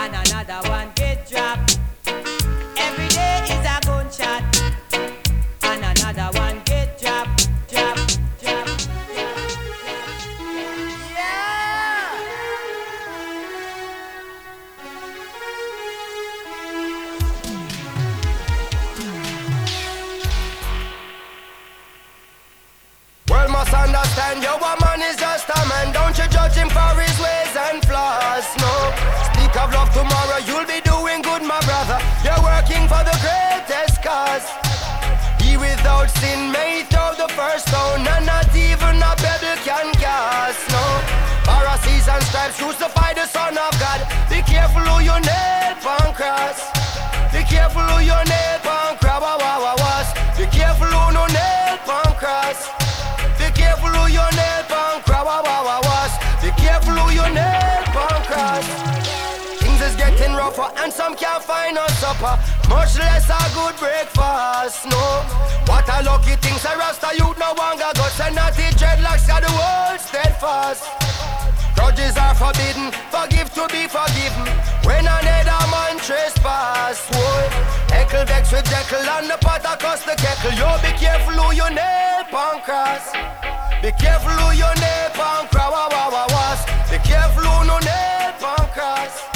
And 0.00 0.14
another 0.14 0.68
one 0.70 0.88
get 0.94 1.28
dropped. 1.28 1.89
Careful 48.20 48.28
who 48.28 48.28
you 48.28 48.28
nail 48.28 48.60
on 48.68 48.96
cross. 48.98 49.20
Wah, 49.20 49.36
wah, 49.38 49.58
wah, 49.60 49.76
was. 49.76 50.08
Be 50.36 50.46
careful 50.46 50.86
who 50.86 51.12
no 51.12 51.26
nail 51.26 51.78
on 51.88 52.12
cross. 52.16 52.68
Be 53.38 53.48
careful 53.52 53.88
who 53.88 54.12
you 54.12 54.26
nail 54.36 54.62
cross. 55.04 55.24
Wah, 55.24 55.42
wah, 55.42 55.64
wah, 55.64 55.80
was. 55.80 56.12
Be 56.42 56.50
careful 56.60 56.94
who 56.94 57.12
you 57.12 57.26
nail 57.32 57.84
on 57.96 58.20
cross. 58.28 58.66
Things 59.60 59.80
is 59.80 59.96
getting 59.96 60.34
rougher 60.34 60.68
and 60.78 60.92
some 60.92 61.16
can't 61.16 61.42
find 61.42 61.74
no 61.74 61.86
supper. 62.02 62.38
Much 62.68 62.98
less 62.98 63.28
a 63.28 63.40
good 63.54 63.76
breakfast, 63.78 64.86
no. 64.86 65.04
What 65.66 65.88
a 65.88 66.02
lucky 66.02 66.36
thing, 66.36 66.58
say 66.58 66.76
Rasta 66.76 67.10
youth 67.16 67.38
no 67.38 67.52
longer 67.56 67.90
and 68.22 68.34
not 68.34 68.54
the 68.54 68.68
dreadlocks 68.76 69.26
got 69.26 69.42
the 69.42 69.52
world 69.52 70.00
steadfast. 70.00 70.99
Grudges 71.90 72.16
are 72.18 72.36
forbidden, 72.36 72.92
forgive 73.10 73.50
to 73.50 73.66
be 73.66 73.90
forgiven. 73.90 74.46
When 74.86 75.02
another 75.02 75.58
man 75.74 75.98
trespass, 75.98 77.02
Whoa. 77.10 77.50
Heckle 77.90 78.24
vex 78.26 78.52
with 78.52 78.70
Jekyll 78.70 79.10
and 79.10 79.28
the 79.28 79.36
pot 79.40 79.66
across 79.66 80.04
the 80.04 80.14
kettle. 80.14 80.54
Yo, 80.54 80.70
be 80.86 80.94
careful 80.96 81.34
who 81.34 81.52
your 81.52 81.70
nape 81.70 82.30
and 82.30 82.62
cross. 82.62 83.10
Be 83.82 83.90
careful 83.98 84.30
who 84.30 84.54
your 84.54 84.72
nape 84.78 85.18
and 85.18 85.50
cross. 85.50 85.72
Wa, 85.74 85.88
wa, 85.90 86.14
wa, 86.14 86.26
was. 86.30 86.62
Be 86.86 86.98
careful 87.02 87.42
who 87.42 87.66
no 87.66 87.78
nape 87.82 88.38
and 88.38 88.70
cross. 88.70 89.26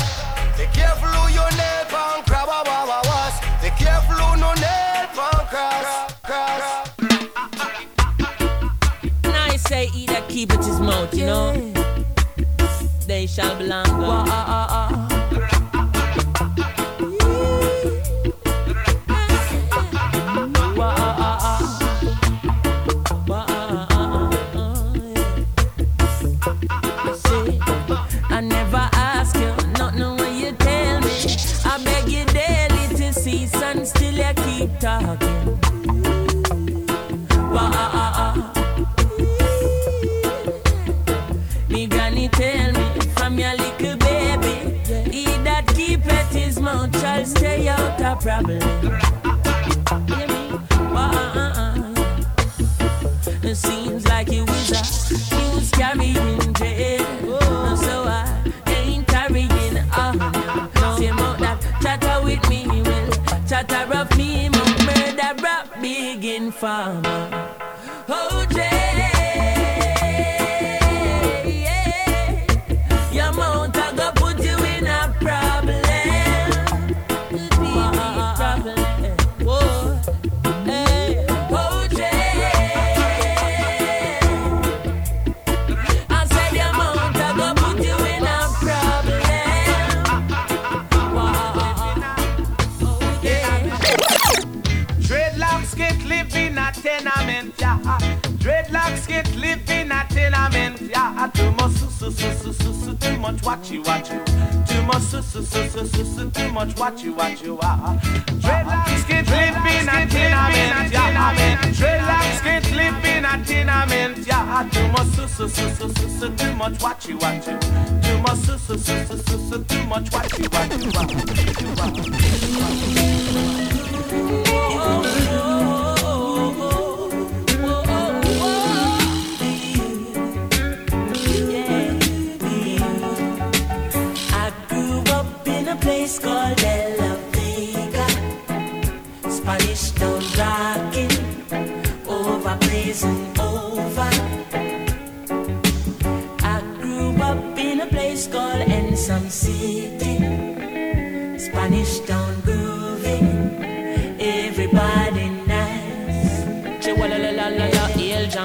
Be 0.54 0.66
careful 0.70 1.10
who 1.10 1.34
your 1.34 1.50
nape 1.58 1.90
and 1.90 2.22
cross. 2.22 2.46
Wa, 2.46 2.62
wa, 2.62 2.86
wa, 2.86 3.02
was. 3.02 3.34
Be 3.62 3.70
careful 3.82 4.14
who 4.14 4.38
no 4.38 4.54
nape 4.62 5.10
and 5.10 5.46
cross. 5.50 5.90
Cross. 6.22 6.66
And 9.24 9.34
I 9.34 9.56
say 9.56 9.90
either 9.92 10.22
keep 10.28 10.52
it 10.52 10.62
his 10.62 10.78
mouth, 10.78 11.12
you 11.12 11.26
know. 11.26 11.93
They 13.14 13.28
shall 13.28 13.56
belong. 13.56 13.84
God. 13.84 14.28
I 14.28 15.23
problem. 48.24 48.58
It 53.42 53.54
seems 53.54 54.06
like 54.08 54.32
you 54.32 54.46
was 54.46 55.70
carrying 55.72 56.54
jail, 56.54 57.04
oh, 57.28 57.76
so 57.76 58.04
I 58.06 58.24
ain't 58.66 59.06
carrying 59.06 59.76
on. 59.92 60.18
That 61.38 61.58
chatter 61.82 62.24
with 62.24 62.48
me 62.48 62.64
chatter 63.46 63.94
of 63.94 64.16
me, 64.16 64.48
informer. 66.36 67.43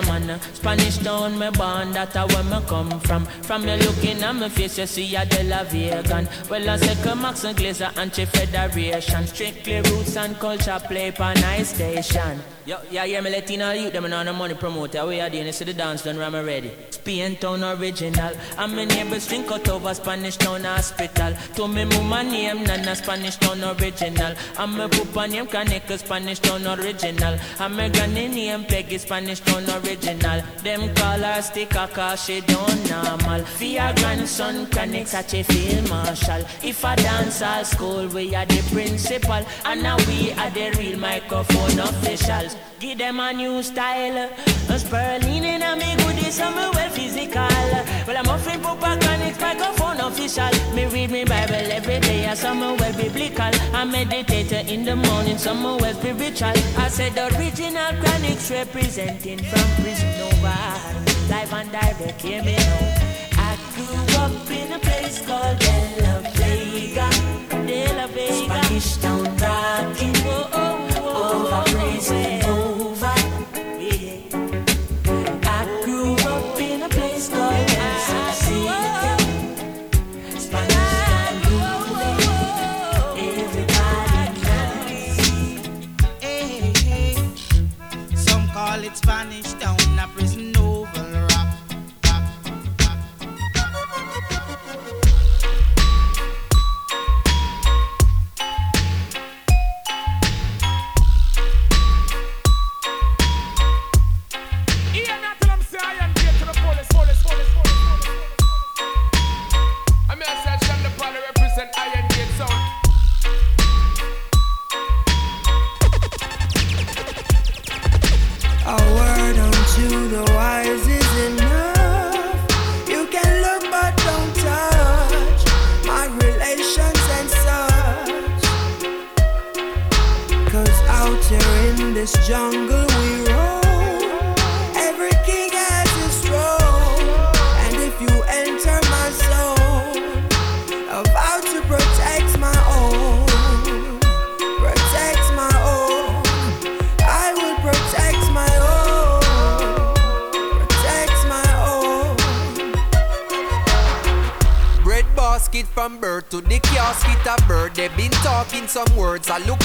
Hail 0.02 0.09
Spanish 0.54 0.98
town 0.98 1.40
me 1.40 1.50
born, 1.52 1.92
that's 1.92 2.16
where 2.16 2.44
me 2.44 2.60
come 2.68 3.00
from. 3.00 3.26
From 3.26 3.66
me 3.66 3.78
looking 3.78 4.22
at 4.22 4.36
my 4.36 4.50
face, 4.50 4.78
you 4.78 4.86
see 4.86 5.16
a 5.16 5.26
De 5.26 5.44
La 5.44 5.64
Vegan. 5.64 6.28
Well, 6.50 6.70
I 6.70 6.78
say 6.78 7.02
come 7.04 7.22
Max 7.22 7.44
and 7.44 7.58
Glazer, 7.58 7.98
anti-federation. 7.98 9.28
Strictly 9.28 9.82
roots 9.82 10.18
and 10.18 10.38
culture 10.40 10.80
play 10.88 11.12
for 11.12 11.34
nice 11.36 11.74
station. 11.74 12.40
Yo, 12.66 12.78
yeah, 12.92 13.06
yeah, 13.06 13.22
me 13.22 13.32
Latino 13.32 13.72
youth, 13.72 13.94
them 13.94 14.06
on 14.14 14.26
the 14.26 14.34
money 14.34 14.54
promoter. 14.54 15.06
We 15.06 15.20
are 15.22 15.30
doing 15.30 15.46
this 15.46 15.58
to 15.60 15.66
the 15.66 15.74
dance 15.74 16.04
done, 16.04 16.22
I'm 16.22 16.36
ready. 16.46 16.72
Spain 16.92 17.36
town 17.38 17.64
original. 17.64 18.34
And 18.58 18.76
my 18.76 18.86
neighbors 18.86 19.28
drink 19.28 19.52
out 19.52 19.68
over 19.70 19.94
Spanish 19.94 20.38
town 20.38 20.64
hospital. 20.64 21.34
To 21.56 21.68
me 21.68 21.86
mama 21.86 22.24
name, 22.24 22.64
Nana 22.64 22.96
Spanish 22.96 23.38
town 23.38 23.64
original. 23.64 24.36
And 24.60 24.78
my 24.78 24.88
papa 24.88 25.28
name, 25.28 25.48
Kaneka 25.48 25.98
Spanish 25.98 26.40
town 26.40 26.68
original. 26.68 27.40
And 27.60 27.76
my 27.76 27.90
granny 27.90 28.28
name, 28.28 28.66
Peggy 28.66 28.98
Spanish 29.00 29.40
town 29.40 29.64
original. 29.84 30.19
Them 30.20 30.94
call 30.96 31.20
her 31.20 31.42
sticker 31.42 31.88
cause 31.94 32.26
she 32.26 32.42
don't 32.42 32.90
normal. 32.90 33.44
Your 33.60 33.94
grandson, 33.96 34.68
Connect 34.68 35.08
such 35.08 35.34
a 35.34 35.44
field 35.44 35.90
marshal. 35.90 36.44
If 36.62 36.84
I 36.84 36.96
dance 36.96 37.42
all 37.42 37.64
school, 37.64 38.08
we 38.08 38.36
are 38.36 38.46
the 38.46 38.62
principal. 38.72 39.44
And 39.66 39.82
now 39.84 39.98
we 40.08 40.32
are 40.34 40.50
the 40.50 40.76
real 40.78 41.00
microphone 41.00 41.80
officials. 41.80 42.56
Give 42.80 42.98
them 42.98 43.20
a 43.20 43.34
new 43.34 43.64
style. 43.64 44.30
A 44.70 44.80
Sperling 44.80 45.44
in 45.44 45.64
a 45.64 45.76
me 45.76 45.96
goodies, 45.98 46.40
I'm 46.40 46.58
a 46.58 46.72
well 46.72 46.90
physical. 46.90 47.48
Well, 48.08 48.18
I'm 48.18 48.28
offering 48.28 48.62
Connect 49.00 49.40
microphone 49.42 50.00
official. 50.00 50.52
Me 50.76 50.86
read 50.86 51.12
me 51.12 51.26
Bible 51.26 51.56
every 51.56 52.00
day, 52.00 52.26
I'm 52.28 52.62
a 52.62 52.76
well 52.76 52.94
biblical. 52.94 53.52
I 53.74 53.86
meditate 53.86 54.52
in 54.52 54.86
the 54.86 54.96
morning, 54.96 55.38
some 55.38 55.64
well 55.64 55.94
spiritual. 55.94 56.54
I 56.78 56.88
said 56.90 57.16
the 57.16 57.28
original 57.38 57.92
Chronics 58.02 58.52
representing 58.52 59.40
from 59.40 59.84
prison 59.84 60.09
over. 60.28 60.60
Live 61.30 61.54
and 61.54 61.72
direct, 61.72 62.22
hear 62.22 62.44
me 62.44 62.56
now. 62.56 63.10
I 63.38 63.58
grew 63.76 64.18
up 64.24 64.50
in 64.50 64.72
a 64.74 64.80
place 64.80 65.26
called 65.26 65.60
De 65.60 65.76
La 66.02 66.20
Vega. 66.38 67.10
De 67.68 67.94
La 67.96 68.08
Vega. 68.08 68.64
Spanish 68.64 68.98
town 68.98 69.24
rocking. 69.38 70.16
Oh, 70.26 70.50
oh, 70.54 70.90
oh, 70.98 71.46
over 71.46 71.64
blazing 71.72 72.49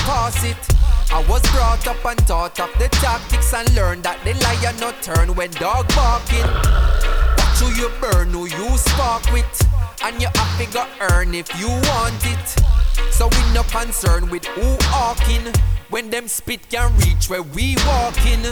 words, 0.06 0.44
I 0.44 0.48
it. 0.48 0.74
I 1.12 1.24
was 1.28 1.42
brought 1.52 1.86
up 1.86 2.04
and 2.04 2.18
taught 2.26 2.58
of 2.60 2.70
the 2.78 2.88
tactics 2.88 3.52
and 3.54 3.72
learned 3.74 4.02
that 4.04 4.18
the 4.24 4.34
lion 4.34 4.80
not 4.80 5.00
turn 5.02 5.34
when 5.34 5.50
dog 5.52 5.86
barking. 5.94 6.48
Watch 7.38 7.58
who 7.60 7.68
you 7.78 7.90
burn, 8.00 8.30
who 8.30 8.46
you 8.46 8.76
spark 8.78 9.30
with, 9.32 9.46
and 10.02 10.20
you 10.20 10.28
have 10.34 10.72
to 10.72 10.86
earn 11.12 11.34
if 11.34 11.48
you 11.60 11.68
want 11.68 12.20
it. 12.26 12.48
So 13.12 13.28
we 13.28 13.54
no 13.54 13.62
concern 13.64 14.28
with 14.30 14.44
who 14.46 14.76
hawking. 14.90 15.52
When 15.90 16.10
them 16.10 16.26
spit 16.26 16.68
can 16.68 16.96
reach 16.96 17.28
where 17.28 17.42
we 17.42 17.76
walking. 17.86 18.42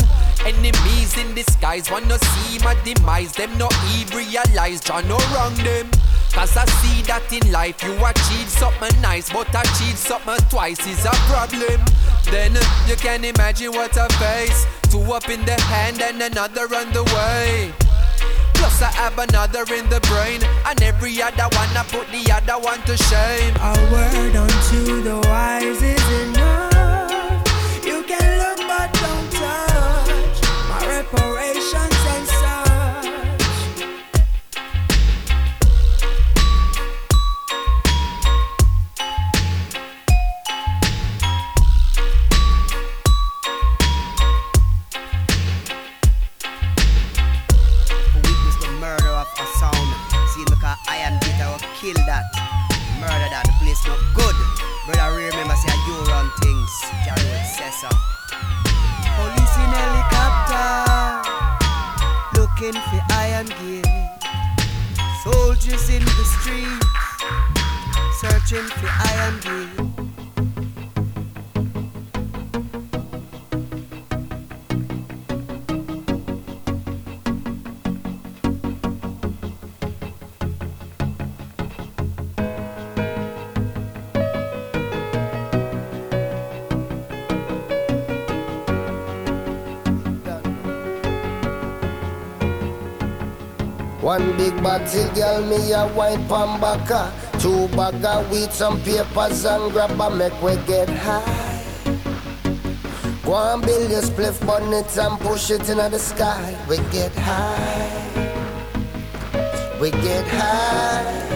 Enemies 0.46 1.18
in 1.18 1.35
disguise 1.35 1.90
wanna 1.90 2.18
see 2.18 2.59
my 2.61 2.76
demise. 2.85 3.33
Them 3.33 3.57
no 3.59 3.68
even 3.96 4.18
realize 4.18 4.81
John 4.81 5.09
no 5.09 5.18
wrong 5.35 5.55
them. 5.55 5.90
Cause 6.33 6.57
I 6.57 6.64
see 6.81 7.03
that 7.03 7.31
in 7.31 7.53
life 7.53 7.83
you 7.85 7.92
achieve 8.05 8.49
something 8.49 9.01
nice, 9.01 9.31
but 9.31 9.49
achieve 9.49 9.97
something 9.97 10.40
twice 10.49 10.81
is 10.87 11.05
a 11.05 11.12
problem. 11.29 11.81
Then 12.31 12.57
uh, 12.57 12.62
you 12.88 12.97
can 12.97 13.25
imagine 13.25 13.73
what 13.73 13.97
I 13.97 14.09
face. 14.16 14.66
Two 14.90 15.12
up 15.12 15.29
in 15.29 15.45
the 15.45 15.61
hand 15.61 16.01
and 16.01 16.23
another 16.23 16.62
on 16.75 16.92
the 16.92 17.05
way. 17.14 17.73
Plus 18.55 18.81
I 18.81 18.92
have 18.92 19.18
another 19.18 19.64
in 19.75 19.88
the 19.88 19.99
brain 20.07 20.40
And 20.66 20.81
every 20.83 21.21
other 21.21 21.49
one 21.59 21.77
I 21.77 21.85
put 21.88 22.07
the 22.12 22.31
other 22.31 22.62
one 22.62 22.81
to 22.83 22.97
shame 22.97 23.55
A 23.59 23.75
word 23.90 24.37
unto 24.37 25.03
the 25.03 25.18
wise 25.27 25.83
is 25.83 26.23
enough 26.23 26.32
Police 57.88 59.57
in 59.57 59.71
helicopter 59.81 61.31
looking 62.38 62.75
for 62.75 63.01
iron 63.11 63.47
gear. 63.47 63.83
Soldiers 65.25 65.88
in 65.90 66.05
the 66.05 66.25
streets 66.38 66.87
searching 68.21 68.68
for 68.79 68.88
iron 68.88 69.40
gear. 69.40 69.91
Big 94.53 94.62
bottle 94.62 95.11
girl, 95.15 95.43
me 95.47 95.73
a 95.73 95.87
wine 95.95 96.27
pan 96.29 96.61
baka. 96.61 97.12
Two 97.38 97.69
bag 97.69 98.05
of 98.05 98.31
weed, 98.31 98.53
some 98.53 98.81
papers 98.83 99.45
and 99.45 99.73
grab 99.73 100.01
a 100.01 100.11
make 100.11 100.43
we 100.43 100.57
get 100.67 100.88
high. 100.88 101.62
Go 103.25 103.35
and 103.35 103.62
build 103.62 103.91
your 103.91 104.03
spliff 104.03 104.45
bonnet 104.47 104.97
and 104.99 105.19
push 105.21 105.51
it 105.51 105.61
into 105.61 105.75
the 105.75 105.99
sky. 105.99 106.57
We 106.69 106.77
get 106.91 107.12
high. 107.15 108.09
We 109.81 109.91
get 109.91 110.27
high. 110.27 111.29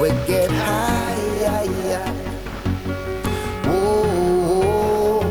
We 0.00 0.08
get 0.26 0.50
high. 0.50 1.14
Yeah, 1.40 1.62
yeah. 1.86 2.12
Ooh, 3.70 5.22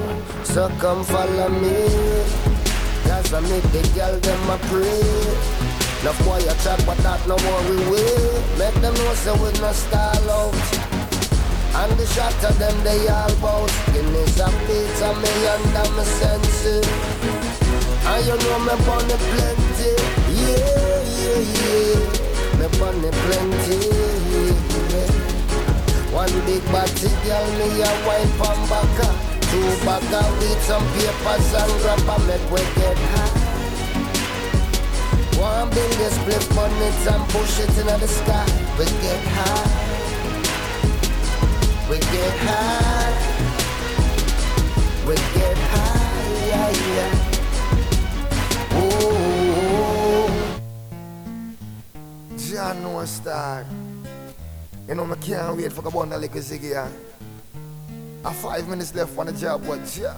so 0.44 0.70
come 0.80 1.04
follow 1.04 1.50
me. 1.50 1.88
Cause 3.04 3.34
I 3.34 3.40
make 3.42 3.64
the 3.72 3.82
girl 3.96 4.20
them 4.20 4.50
a 4.50 4.58
pray. 4.70 5.53
No 6.04 6.12
a 6.12 6.54
chat, 6.60 6.84
but 6.86 6.98
that 7.00 7.24
no 7.32 7.40
worry 7.48 7.80
we. 7.88 8.04
Make 8.60 8.76
them 8.84 8.94
know 8.94 9.14
so 9.16 9.40
we 9.40 9.56
no 9.64 9.72
stall 9.72 10.28
out. 10.28 10.52
And 11.80 11.96
the 11.96 12.06
shot 12.12 12.36
of 12.44 12.60
them 12.60 12.76
they 12.84 13.08
all 13.08 13.32
bout. 13.40 13.72
Guinness 13.96 14.36
a 14.36 14.52
beat 14.68 15.00
a 15.00 15.16
me 15.16 15.32
under 15.48 15.88
me 15.96 16.04
sense. 16.04 16.84
And 18.04 18.20
you 18.28 18.36
know 18.36 18.60
me 18.68 18.76
bunny 18.84 19.16
plenty. 19.16 19.96
Yeah, 20.28 21.08
yeah, 21.08 21.40
yeah. 21.56 22.60
Me 22.60 22.68
bunny 22.76 23.08
plenty. 23.24 23.80
Yeah. 24.28 24.60
One 26.12 26.36
big 26.44 26.68
body 26.68 27.16
girl 27.24 27.48
me 27.56 27.80
a 27.80 27.88
wine 28.04 28.28
from 28.36 28.60
back. 28.68 29.00
Two 29.48 29.72
bag 29.88 30.12
with 30.36 30.62
some 30.68 30.84
papers 31.00 31.48
and 31.56 31.74
grab 31.80 32.12
a 32.12 32.16
make 32.28 32.44
we 32.52 32.60
get 32.76 32.98
high. 33.16 33.43
One 35.40 35.70
build 35.70 35.92
this 35.94 36.14
split 36.16 36.56
bonnets 36.56 37.08
and 37.08 37.30
push 37.30 37.60
it 37.60 37.70
into 37.70 37.84
the 37.84 38.08
sky. 38.08 38.46
We 38.78 38.86
get 38.86 39.24
high. 39.36 39.70
We 41.90 41.98
get 42.00 42.38
high. 42.48 43.14
We 45.08 45.16
get 45.16 45.58
high. 45.58 46.04
Yeah, 46.48 46.70
yeah. 46.96 47.12
Ooh. 48.80 49.24
John 52.38 52.76
no 52.84 53.06
star. 53.06 53.66
You 54.88 54.96
know, 54.96 55.06
I 55.12 55.16
can't 55.16 55.58
wait 55.58 55.72
for 55.74 55.82
the 55.82 55.90
bundle 55.90 56.20
like 56.20 56.36
a 56.36 56.40
ziggy. 56.40 56.76
I 56.76 56.90
have 58.24 58.36
five 58.38 58.68
minutes 58.68 58.94
left 58.96 59.18
on 59.18 59.26
the 59.26 59.34
job, 59.34 59.64
but 59.68 59.98
yeah. 60.00 60.18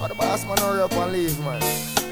Oh, 0.00 0.08
the 0.08 0.14
boss 0.14 0.44
man 0.44 0.58
hurry 0.58 0.82
up 0.82 0.92
and 0.92 1.12
leave, 1.12 1.38
man. 1.40 2.05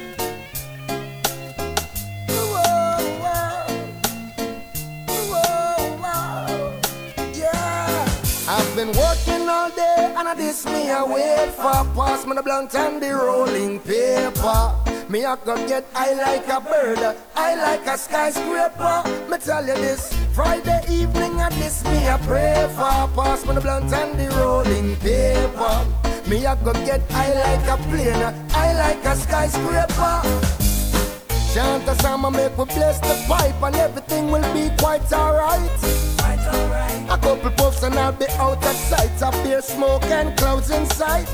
Been 8.85 8.97
working 9.01 9.49
all 9.49 9.71
day 9.71 10.15
and 10.17 10.29
I 10.29 10.35
this 10.35 10.65
me 10.67 10.91
I 10.91 11.03
wait 11.05 11.51
for. 11.55 11.85
Pass 11.95 12.27
me 12.27 12.35
the 12.35 12.43
blunt 12.43 12.75
and 12.75 13.03
the 13.03 13.15
rolling 13.15 13.81
paper. 13.81 14.75
Me 15.09 15.25
I 15.25 15.37
go 15.45 15.55
get 15.69 15.85
I 15.95 16.15
like 16.15 16.49
a 16.49 16.61
bird 16.61 17.17
I 17.35 17.55
like 17.55 17.87
a 17.87 17.97
skyscraper. 17.97 19.03
Me 19.31 19.39
tell 19.39 19.67
you 19.67 19.75
this 19.75 20.13
Friday 20.35 20.83
evening 20.91 21.41
and 21.41 21.55
this 21.55 21.85
me 21.85 22.09
I 22.09 22.19
pray 22.19 22.67
for. 22.77 23.09
Pass 23.17 23.47
me 23.47 23.55
the 23.55 23.61
blunt 23.61 23.93
and 23.93 24.19
the 24.19 24.29
rolling 24.37 24.97
paper. 24.97 25.87
Me 26.29 26.45
I 26.47 26.55
go 26.57 26.73
get 26.85 27.01
I 27.11 27.33
like 27.45 27.67
a 27.69 27.77
plane 27.89 28.35
I 28.51 28.73
like 28.75 29.05
a 29.05 29.17
skyscraper 29.17 30.64
Chant 31.55 31.89
a 31.89 31.95
song 32.03 32.33
make 32.33 32.59
we 32.59 32.65
bless 32.65 32.99
the 32.99 33.15
pipe 33.29 33.63
And 33.63 33.77
everything 33.77 34.31
will 34.33 34.53
be 34.53 34.75
quite 34.77 35.13
alright 35.13 35.71
a 37.15 37.19
couple 37.19 37.51
puffs 37.51 37.83
and 37.85 37.95
I'll 37.95 38.13
be 38.13 38.27
out 38.39 38.65
of 38.65 38.77
sight. 38.77 39.23
A 39.23 39.31
beer 39.45 39.63
smoke 39.63 40.03
and 40.05 40.37
clouds 40.37 40.71
in 40.71 40.85
sight. 40.87 41.29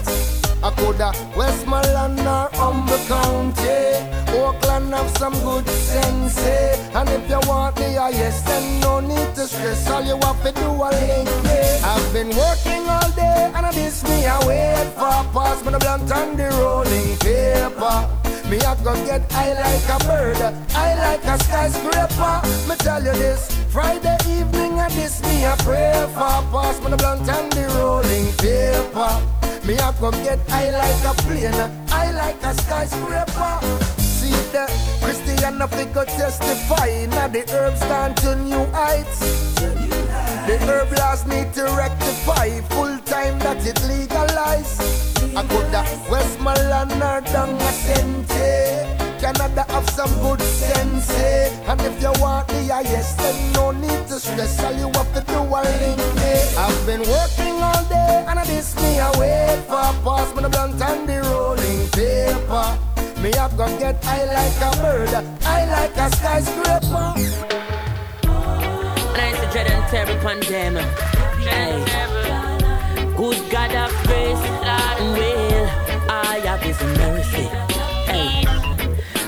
I 0.63 0.71
coulda 0.77 1.13
Westmoreland 1.37 2.21
or 2.21 2.51
Humboldt 2.53 3.07
County. 3.09 4.37
Oakland 4.37 4.93
have 4.93 5.11
some 5.17 5.33
good 5.41 5.67
sense. 5.69 6.37
eh? 6.39 6.77
And 6.95 7.09
if 7.09 7.31
you 7.31 7.41
want 7.49 7.77
the 7.77 7.95
highest, 7.95 8.45
then 8.47 8.81
no 8.81 9.01
need 9.01 9.35
to 9.37 9.47
stress. 9.47 9.89
All 9.89 10.03
you 10.05 10.19
have 10.19 10.43
to 10.43 10.53
do 10.53 10.69
a 10.69 10.91
link 10.91 11.31
me. 11.45 11.61
I've 11.83 12.13
been 12.13 12.29
working 12.37 12.85
all 12.87 13.11
day 13.13 13.51
and 13.55 13.65
I 13.65 13.73
miss 13.75 14.03
me. 14.05 14.27
I 14.27 14.39
wait 14.47 14.93
for 14.95 15.07
a 15.07 15.25
pass 15.33 15.65
me 15.65 15.73
the 15.73 15.79
blunt 15.79 16.13
and 16.13 16.39
the 16.39 16.49
rolling 16.61 17.17
paper. 17.19 18.20
Me 18.51 18.59
I 18.63 18.75
go 18.83 18.93
get 19.07 19.23
I 19.33 19.53
like 19.53 19.89
a 19.95 20.05
bird, 20.05 20.37
I 20.75 20.95
like 20.99 21.25
a 21.25 21.39
skyscraper. 21.45 22.43
Me 22.69 22.75
tell 22.79 23.01
you 23.01 23.13
this, 23.13 23.55
Friday 23.71 24.17
evening 24.27 24.81
and 24.81 24.93
this 24.93 25.23
me 25.23 25.45
a 25.45 25.55
pray 25.59 26.05
for. 26.13 26.43
Pass 26.51 26.83
me 26.83 26.91
the 26.91 26.97
blunt 26.97 27.29
and 27.29 27.53
the 27.53 27.69
rolling 27.79 28.27
paper. 28.43 29.23
Me 29.65 29.79
I 29.79 29.95
go 30.01 30.11
get 30.11 30.41
I 30.51 30.71
like 30.71 31.05
a 31.05 31.15
plane, 31.23 31.55
I 31.93 32.11
like 32.11 32.43
a 32.43 32.53
skyscraper. 32.55 33.61
See 33.99 34.35
the 34.51 34.67
Christian 35.01 35.63
of 35.63 35.71
go 35.95 36.05
testify, 36.05 37.07
now 37.07 37.29
the 37.29 37.49
herbs 37.55 37.79
stand 37.79 38.17
to 38.17 38.35
new 38.35 38.65
heights. 38.73 39.21
The 39.55 40.59
herb 40.67 40.91
laws 40.99 41.25
need 41.25 41.55
to 41.55 41.67
rectify, 41.79 42.61
full 42.63 42.99
time 43.07 43.39
that 43.39 43.65
it 43.65 43.81
legalize. 43.87 45.10
I 45.37 45.43
could 45.47 45.67
have 45.75 46.11
Westmoreland 46.11 46.93
or 47.03 47.21
down 47.33 47.55
a 47.55 47.71
Sente. 47.83 49.21
Canada 49.21 49.65
have 49.69 49.89
some 49.91 50.13
good 50.23 50.41
sense. 50.43 51.11
eh? 51.11 51.51
And 51.69 51.81
if 51.83 52.03
you 52.03 52.13
want 52.21 52.49
the 52.49 52.63
yes, 52.65 53.15
then 53.17 53.53
no 53.53 53.71
need 53.71 54.07
to 54.09 54.19
stress. 54.19 54.63
All 54.65 54.73
you 54.73 54.87
have 54.95 55.13
to 55.15 55.21
do 55.21 55.39
a 55.39 55.61
link 55.81 55.99
me. 56.19 56.33
I've 56.59 56.87
been 56.87 57.01
working 57.01 57.63
all 57.63 57.85
day 57.89 58.25
and 58.29 58.39
I 58.39 58.45
this 58.45 58.75
me 58.77 58.99
wait 59.19 59.61
for. 59.69 59.91
Pass 60.05 60.35
me 60.35 60.43
the 60.43 60.49
blunt 60.49 60.83
and 60.83 61.09
the 61.09 61.21
rolling 61.31 61.89
paper. 61.91 62.79
Me 63.23 63.31
up 63.35 63.55
gonna 63.57 63.79
get 63.79 64.03
high 64.03 64.25
like 64.25 64.61
a 64.65 64.83
bird, 64.83 65.13
I 65.45 65.67
like 65.67 65.97
a 65.97 66.17
skyscraper. 66.17 67.15
And 69.21 69.37
to 69.37 69.47
dread 69.53 69.71
and 69.71 69.87
terror 69.91 70.19
upon 70.19 70.41
them. 70.41 70.77
Hey. 71.47 72.20
Good 73.21 73.51
God 73.51 73.75
of 73.75 73.93
grace, 74.07 74.45
and 74.65 75.13
will 75.13 75.67
I 76.09 76.41
have 76.43 76.63
His 76.63 76.81
mercy. 76.97 77.49
Hey. 78.09 78.47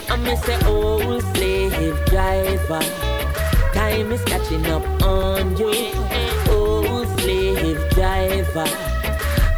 I 0.09 0.17
miss 0.17 0.41
the 0.41 0.67
old 0.67 1.23
slave 1.35 1.77
driver. 2.07 2.81
Time 3.75 4.11
is 4.13 4.25
catching 4.25 4.65
up 4.69 4.83
on 5.03 5.59
you, 5.59 5.93
old 6.49 7.07
slave 7.21 7.91
driver. 7.91 8.65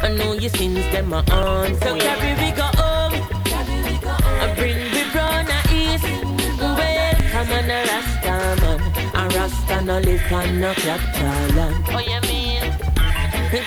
I 0.01 0.13
know 0.17 0.33
your 0.33 0.49
sins 0.49 0.83
them 0.91 1.13
are 1.13 1.23
on, 1.31 1.73
so 1.79 1.97
carry 1.97 2.33
we 2.35 2.51
go 2.51 2.67
home. 2.75 3.13
I 4.43 4.53
bring 4.57 4.75
we 4.91 5.09
brown 5.13 5.47
a 5.47 5.59
east. 5.71 6.03
Well, 6.59 7.15
come 7.31 7.51
on 7.53 7.71
a 7.71 7.85
Rasta 7.87 8.35
man, 8.59 8.81
a 9.15 9.29
Rasta 9.33 9.81
no 9.85 9.99
live 9.99 10.33
on 10.33 10.59
no 10.59 10.73
capital 10.73 11.55
land. 11.55 11.85
Oh 11.87 11.99
you 11.99 12.19
mean? 12.27 12.45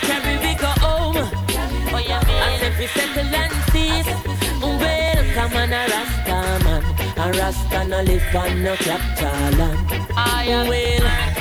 Carry 0.01 0.38
We 2.77 2.87
settle 2.87 3.35
and 3.35 3.53
cease. 3.71 4.05
Well, 4.61 5.23
come 5.33 5.55
on 5.55 5.73
a 5.73 5.87
Rasta 5.87 6.39
man, 6.63 6.83
a 7.17 7.31
Rasta 7.37 7.83
no 7.87 8.01
live 8.01 8.35
on 8.35 8.63
no 8.63 8.75
capital 8.75 9.57
land. 9.57 10.07
I 10.15 10.43
am 10.45 10.67
well. 10.67 11.39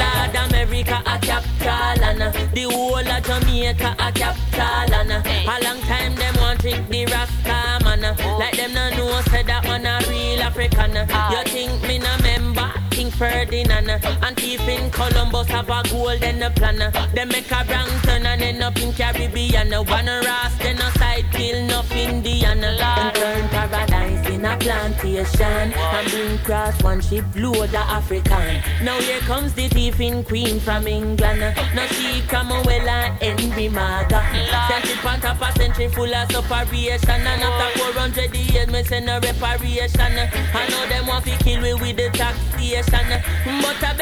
Lord 0.00 0.34
America 0.50 1.02
capital 1.24 2.04
and 2.04 2.20
the 2.54 2.62
whole 2.70 2.96
of 2.96 3.22
Jamaica 3.24 3.96
a 3.98 4.12
capital 4.12 4.94
and 4.94 5.12
a 5.12 5.56
long 5.64 5.80
time 5.82 6.14
them 6.16 6.34
want 6.36 6.60
trick 6.60 6.86
the 6.88 7.06
Rasta 7.06 7.84
man 7.84 8.04
uh, 8.04 8.36
like 8.38 8.56
them 8.56 8.74
no 8.74 8.90
know 8.90 9.20
say 9.30 9.42
that 9.42 9.64
man 9.64 9.86
a 9.86 9.98
real 10.08 10.42
African 10.42 10.96
uh. 10.96 11.30
you 11.32 11.50
think 11.50 11.82
me 11.88 11.98
no 11.98 12.16
member? 12.22 12.70
King 12.94 13.10
Ferdinand. 13.10 13.90
And 13.90 14.36
thief 14.36 14.66
in 14.68 14.90
Columbus 14.90 15.48
have 15.48 15.68
a 15.68 15.82
golden 15.90 16.52
plan. 16.52 16.78
Them 17.14 17.28
make 17.28 17.50
a 17.50 17.64
wrong 17.68 17.90
turn 18.02 18.24
and 18.24 18.40
end 18.40 18.62
up 18.62 18.80
in 18.80 18.92
Caribbean. 18.92 19.72
One 19.72 20.06
Ras 20.06 20.56
then 20.58 20.76
a 20.76 20.90
side 20.98 21.26
kill 21.32 21.66
no 21.66 21.82
Indian. 21.90 22.62
And 22.62 23.14
turn 23.16 23.48
paradise 23.48 24.28
in 24.28 24.44
a 24.44 24.56
plantation. 24.56 25.72
And 25.72 26.10
bring 26.10 26.38
cross 26.38 26.80
one 26.82 27.00
ship 27.00 27.24
load 27.34 27.68
of 27.70 27.74
African. 27.74 28.62
Now 28.84 29.00
here 29.00 29.20
comes 29.20 29.54
the 29.54 29.68
thieving 29.68 30.22
queen 30.22 30.60
from 30.60 30.86
England. 30.86 31.13
Now 31.16 31.86
she 31.86 32.20
come 32.22 32.48
well 32.48 32.88
and 32.88 33.72
Maga. 33.72 34.20
Sent 34.68 34.84
it 34.86 35.04
on 35.04 35.20
top 35.20 35.40
a 35.40 35.52
century 35.58 35.88
full 35.88 36.12
of 36.14 36.30
separation. 36.30 37.10
And 37.10 37.42
after 37.42 37.78
400 37.78 38.36
years, 38.36 38.68
me 38.68 38.82
send 38.84 39.08
a 39.08 39.20
reparation. 39.20 40.18
I 40.54 40.68
know 40.68 40.86
them 40.88 41.06
want 41.06 41.24
to 41.26 41.36
kill 41.38 41.60
me 41.60 41.74
with 41.74 41.96
the 41.96 42.10
taxation. 42.10 43.22
But 43.62 43.82
I 43.82 43.93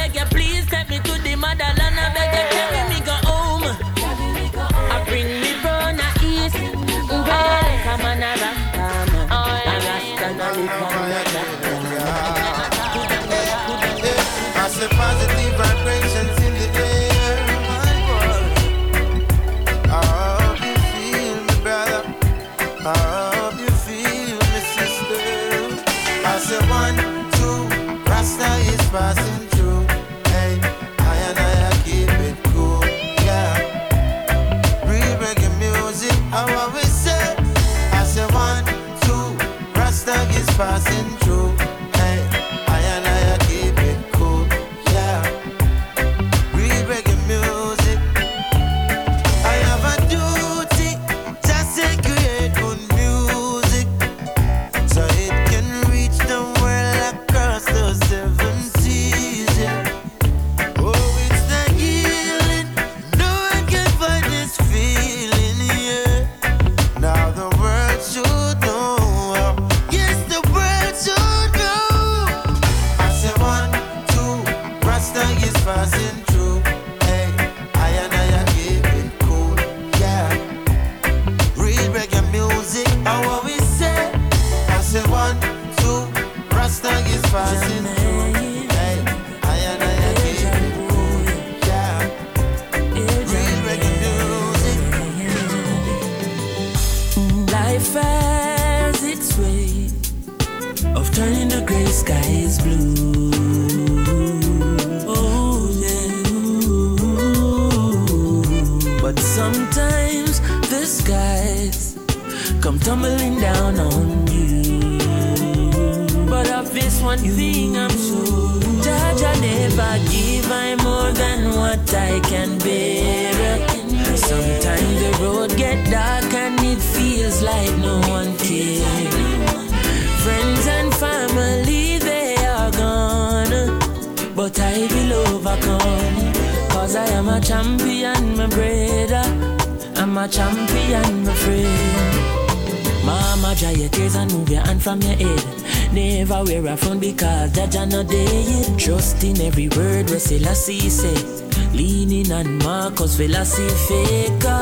Marcus 153.28 153.54
philosophy 153.54 154.26
Cause 154.40 154.61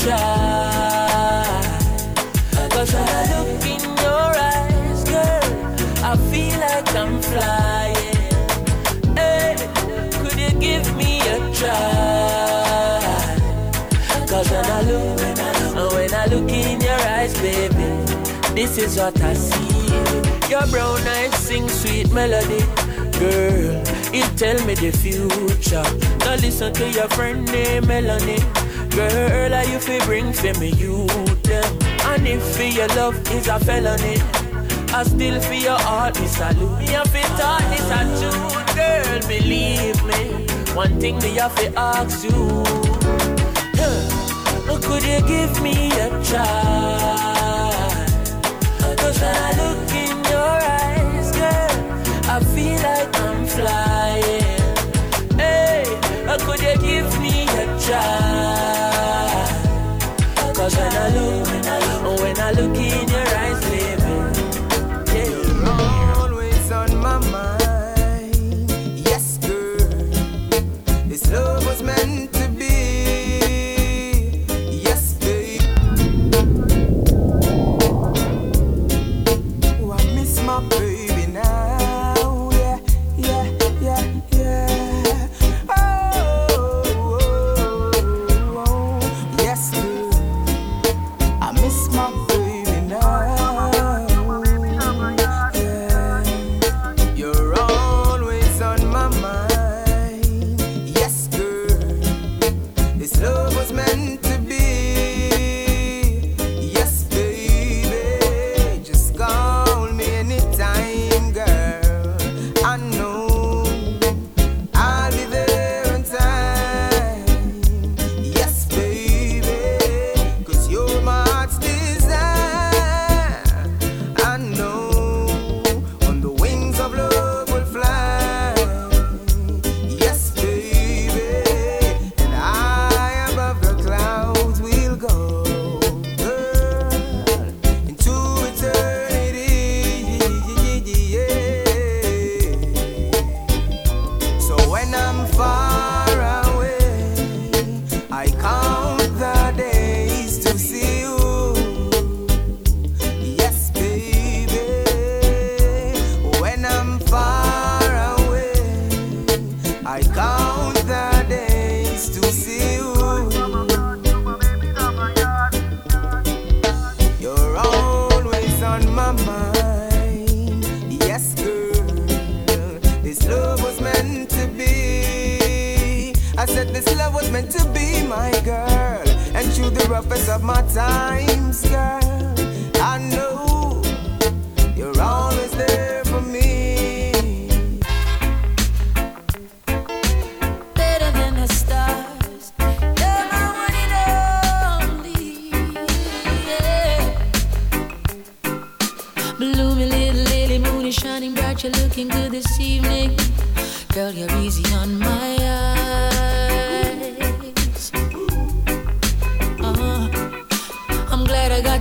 Cause 0.00 0.14
when 2.94 3.06
I 3.06 3.26
look 3.36 3.64
in 3.66 3.82
your 4.00 4.32
eyes, 4.34 5.04
girl, 5.04 5.44
I 6.02 6.16
feel 6.30 6.58
like 6.58 6.88
I'm 6.96 7.20
flying. 7.20 8.16
Hey, 9.14 9.56
could 10.22 10.38
you 10.40 10.52
give 10.58 10.96
me 10.96 11.20
a 11.20 11.38
try? 11.52 13.00
Cause 14.26 14.50
when 14.50 14.64
I 14.64 14.80
look, 14.82 15.20
oh, 15.76 15.90
when 15.94 16.14
I 16.14 16.26
look 16.26 16.50
in 16.50 16.80
your 16.80 16.92
eyes, 16.92 17.34
baby, 17.42 17.92
this 18.54 18.78
is 18.78 18.96
what 18.96 19.20
I 19.20 19.34
see. 19.34 19.90
Your 20.48 20.66
brown 20.68 21.06
eyes 21.06 21.34
sing 21.34 21.68
sweet 21.68 22.10
melody, 22.10 22.64
girl. 23.18 23.82
It 24.14 24.34
tell 24.38 24.58
me 24.64 24.74
the 24.76 24.92
future. 24.92 25.84
Now 26.20 26.36
listen 26.36 26.72
to 26.72 26.88
your 26.88 27.08
friend 27.10 27.44
named 27.52 27.86
Melanie 27.86 28.42
Girl, 28.90 29.54
are 29.54 29.64
you 29.64 29.78
fi 29.78 30.04
bring 30.04 30.32
fi 30.32 30.52
me 30.58 30.70
youth, 30.70 31.42
them? 31.44 31.78
And 32.10 32.26
if 32.26 32.42
fi 32.56 32.68
your 32.68 32.88
love 32.88 33.16
is 33.32 33.46
a 33.48 33.58
felony, 33.60 34.16
I 34.92 35.04
still 35.04 35.40
fi 35.40 35.54
your 35.54 35.78
heart 35.78 36.18
is 36.20 36.34
a 36.40 36.52
salute. 36.52 36.78
Me 36.78 36.94
a 36.94 37.04
fi 37.04 37.22
talk 37.38 37.62
this 37.70 37.90
a 37.90 38.00
true 38.18 38.74
girl, 38.74 39.20
believe 39.28 40.02
me. 40.04 40.46
One 40.74 41.00
thing 41.00 41.18
me 41.18 41.38
a 41.38 41.48
fi 41.48 41.66
ask 41.76 42.24
you, 42.24 42.64
huh, 43.78 44.78
could 44.82 45.02
you 45.04 45.20
give 45.26 45.62
me 45.62 45.90
a 45.92 46.08
try? 46.24 47.39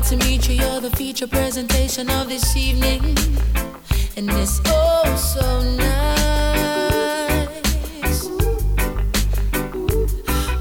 to 0.10 0.18
meet 0.26 0.50
you. 0.50 0.56
You're 0.56 0.82
the 0.82 0.90
feature 0.90 1.28
presentation 1.28 2.10
of 2.10 2.30
this 2.30 2.56
evening, 2.58 3.16
and 4.18 4.28
it's 4.32 4.60
oh 4.66 5.16
so 5.16 5.62
nice. 5.78 6.18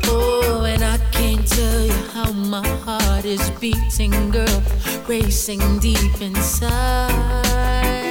Oh, 0.05 0.65
and 0.67 0.85
I 0.85 0.99
can't 1.13 1.47
tell 1.47 1.81
you 1.81 1.93
how 2.13 2.31
my 2.33 2.67
heart 2.85 3.25
is 3.25 3.51
beating, 3.53 4.31
girl, 4.31 4.63
racing 5.07 5.79
deep 5.79 6.21
inside. 6.21 7.41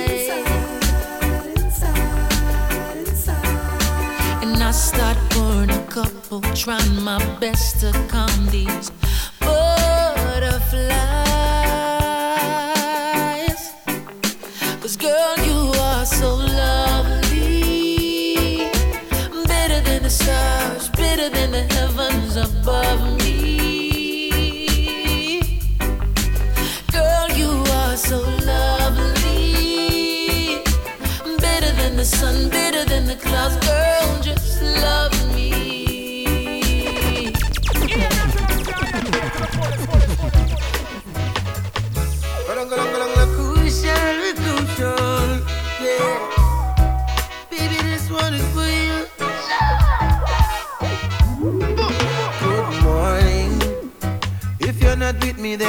inside, 0.09 1.55
inside, 1.55 2.97
inside. 2.97 4.43
And 4.43 4.63
I 4.63 4.71
start 4.71 5.17
pouring 5.29 5.69
a 5.69 5.85
couple, 5.87 6.41
trying 6.55 7.03
my 7.03 7.19
best 7.39 7.81
to 7.81 7.91
calm 8.07 8.47
these 8.47 8.89
butterflies. 9.39 11.26
above 22.67 23.11
me. 23.11 23.16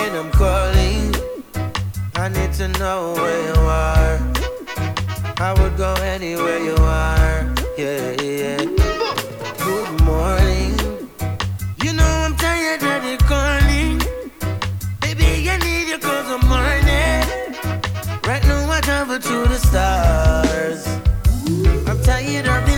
when 0.09 0.25
I'm 0.25 0.31
calling. 0.33 1.15
I 2.17 2.29
need 2.29 2.53
to 2.55 2.69
know 2.79 3.15
where 3.15 3.41
you 3.49 3.61
are. 3.61 4.19
I 5.39 5.55
would 5.59 5.77
go 5.77 5.95
anywhere 5.95 6.59
you 6.59 6.77
are. 6.77 7.55
Yeah, 7.77 8.23
yeah. 8.23 8.65
Good 9.67 9.91
morning. 10.05 10.73
You 11.83 11.93
know 11.93 12.13
I'm 12.25 12.37
tired 12.37 12.83
of 12.83 13.01
the 13.09 13.17
calling. 13.33 13.99
Baby, 15.01 15.51
I 15.51 15.57
need 15.59 15.89
you 15.89 15.99
cause 15.99 16.29
I'm 16.35 16.45
morning. 16.49 17.25
Right 18.27 18.45
now 18.45 18.71
I 18.71 18.81
travel 18.81 19.19
to 19.19 19.37
the 19.53 19.59
stars. 19.69 20.87
I'm 21.89 22.01
tired 22.03 22.47
of 22.47 22.61
the 22.67 22.78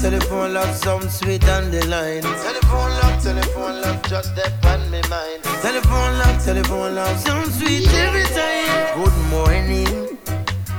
Telephone 0.00 0.54
love, 0.54 0.74
some 0.76 1.08
sweet 1.08 1.46
on 1.48 1.70
the 1.72 1.84
line. 1.86 2.22
Telephone 2.22 2.90
love, 3.00 3.20
telephone 3.22 3.80
love, 3.82 4.00
just 4.04 4.34
that 4.36 4.52
on 4.64 4.90
me 4.92 5.00
mind. 5.10 5.42
Telephone 5.60 6.18
love, 6.18 6.44
telephone 6.44 6.94
love, 6.94 7.18
some 7.18 7.44
sweet 7.50 7.92
every 7.94 8.22
time. 8.24 9.02
Good 9.02 9.18
morning, 9.28 10.18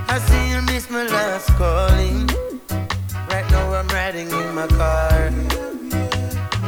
I 0.07 0.19
see 0.19 0.49
you 0.51 0.61
miss 0.61 0.89
my 0.89 1.05
last 1.07 1.49
calling. 1.57 2.27
Right 3.29 3.47
now 3.51 3.73
I'm 3.73 3.87
riding 3.89 4.29
in 4.29 4.55
my 4.55 4.67
car, 4.67 5.29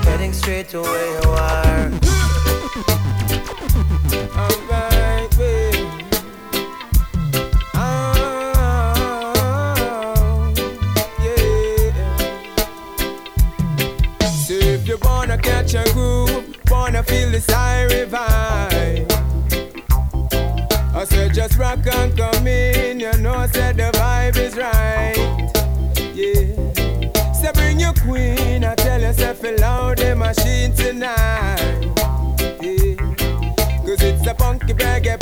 heading 0.03 0.33
straight 0.33 0.67
to 0.69 0.81
where 0.81 1.21
you 1.21 1.29
are. 1.29 1.91
Alright, 4.35 4.90
You 14.91 14.97
wanna 15.03 15.37
catch 15.37 15.73
a 15.73 15.85
groove, 15.93 16.53
wanna 16.69 17.01
feel 17.01 17.31
the 17.31 17.39
siren 17.39 17.87
revive. 17.97 19.07
I 20.93 21.05
said 21.05 21.33
just 21.33 21.57
rock 21.57 21.79
and 21.87 22.17
come 22.17 22.45
in, 22.45 22.99
you 22.99 23.13
know, 23.19 23.33
I 23.33 23.47
said 23.47 23.77
the 23.77 23.89
vibe 23.93 24.35
is 24.35 24.57
right. 24.57 25.15
Yeah. 26.13 27.31
So 27.31 27.53
bring 27.53 27.79
your 27.79 27.93
queen, 27.93 28.65
I 28.65 28.75
tell 28.75 28.99
yourself 28.99 29.41
loud 29.61 29.99
the 29.99 30.13
machine 30.13 30.73
tonight. 30.73 31.85
Yeah. 32.59 32.95
Cause 33.85 34.01
it's 34.03 34.27
a 34.27 34.35
funky 34.35 34.73
reggae 34.73 35.17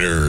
deadly. 0.00 0.21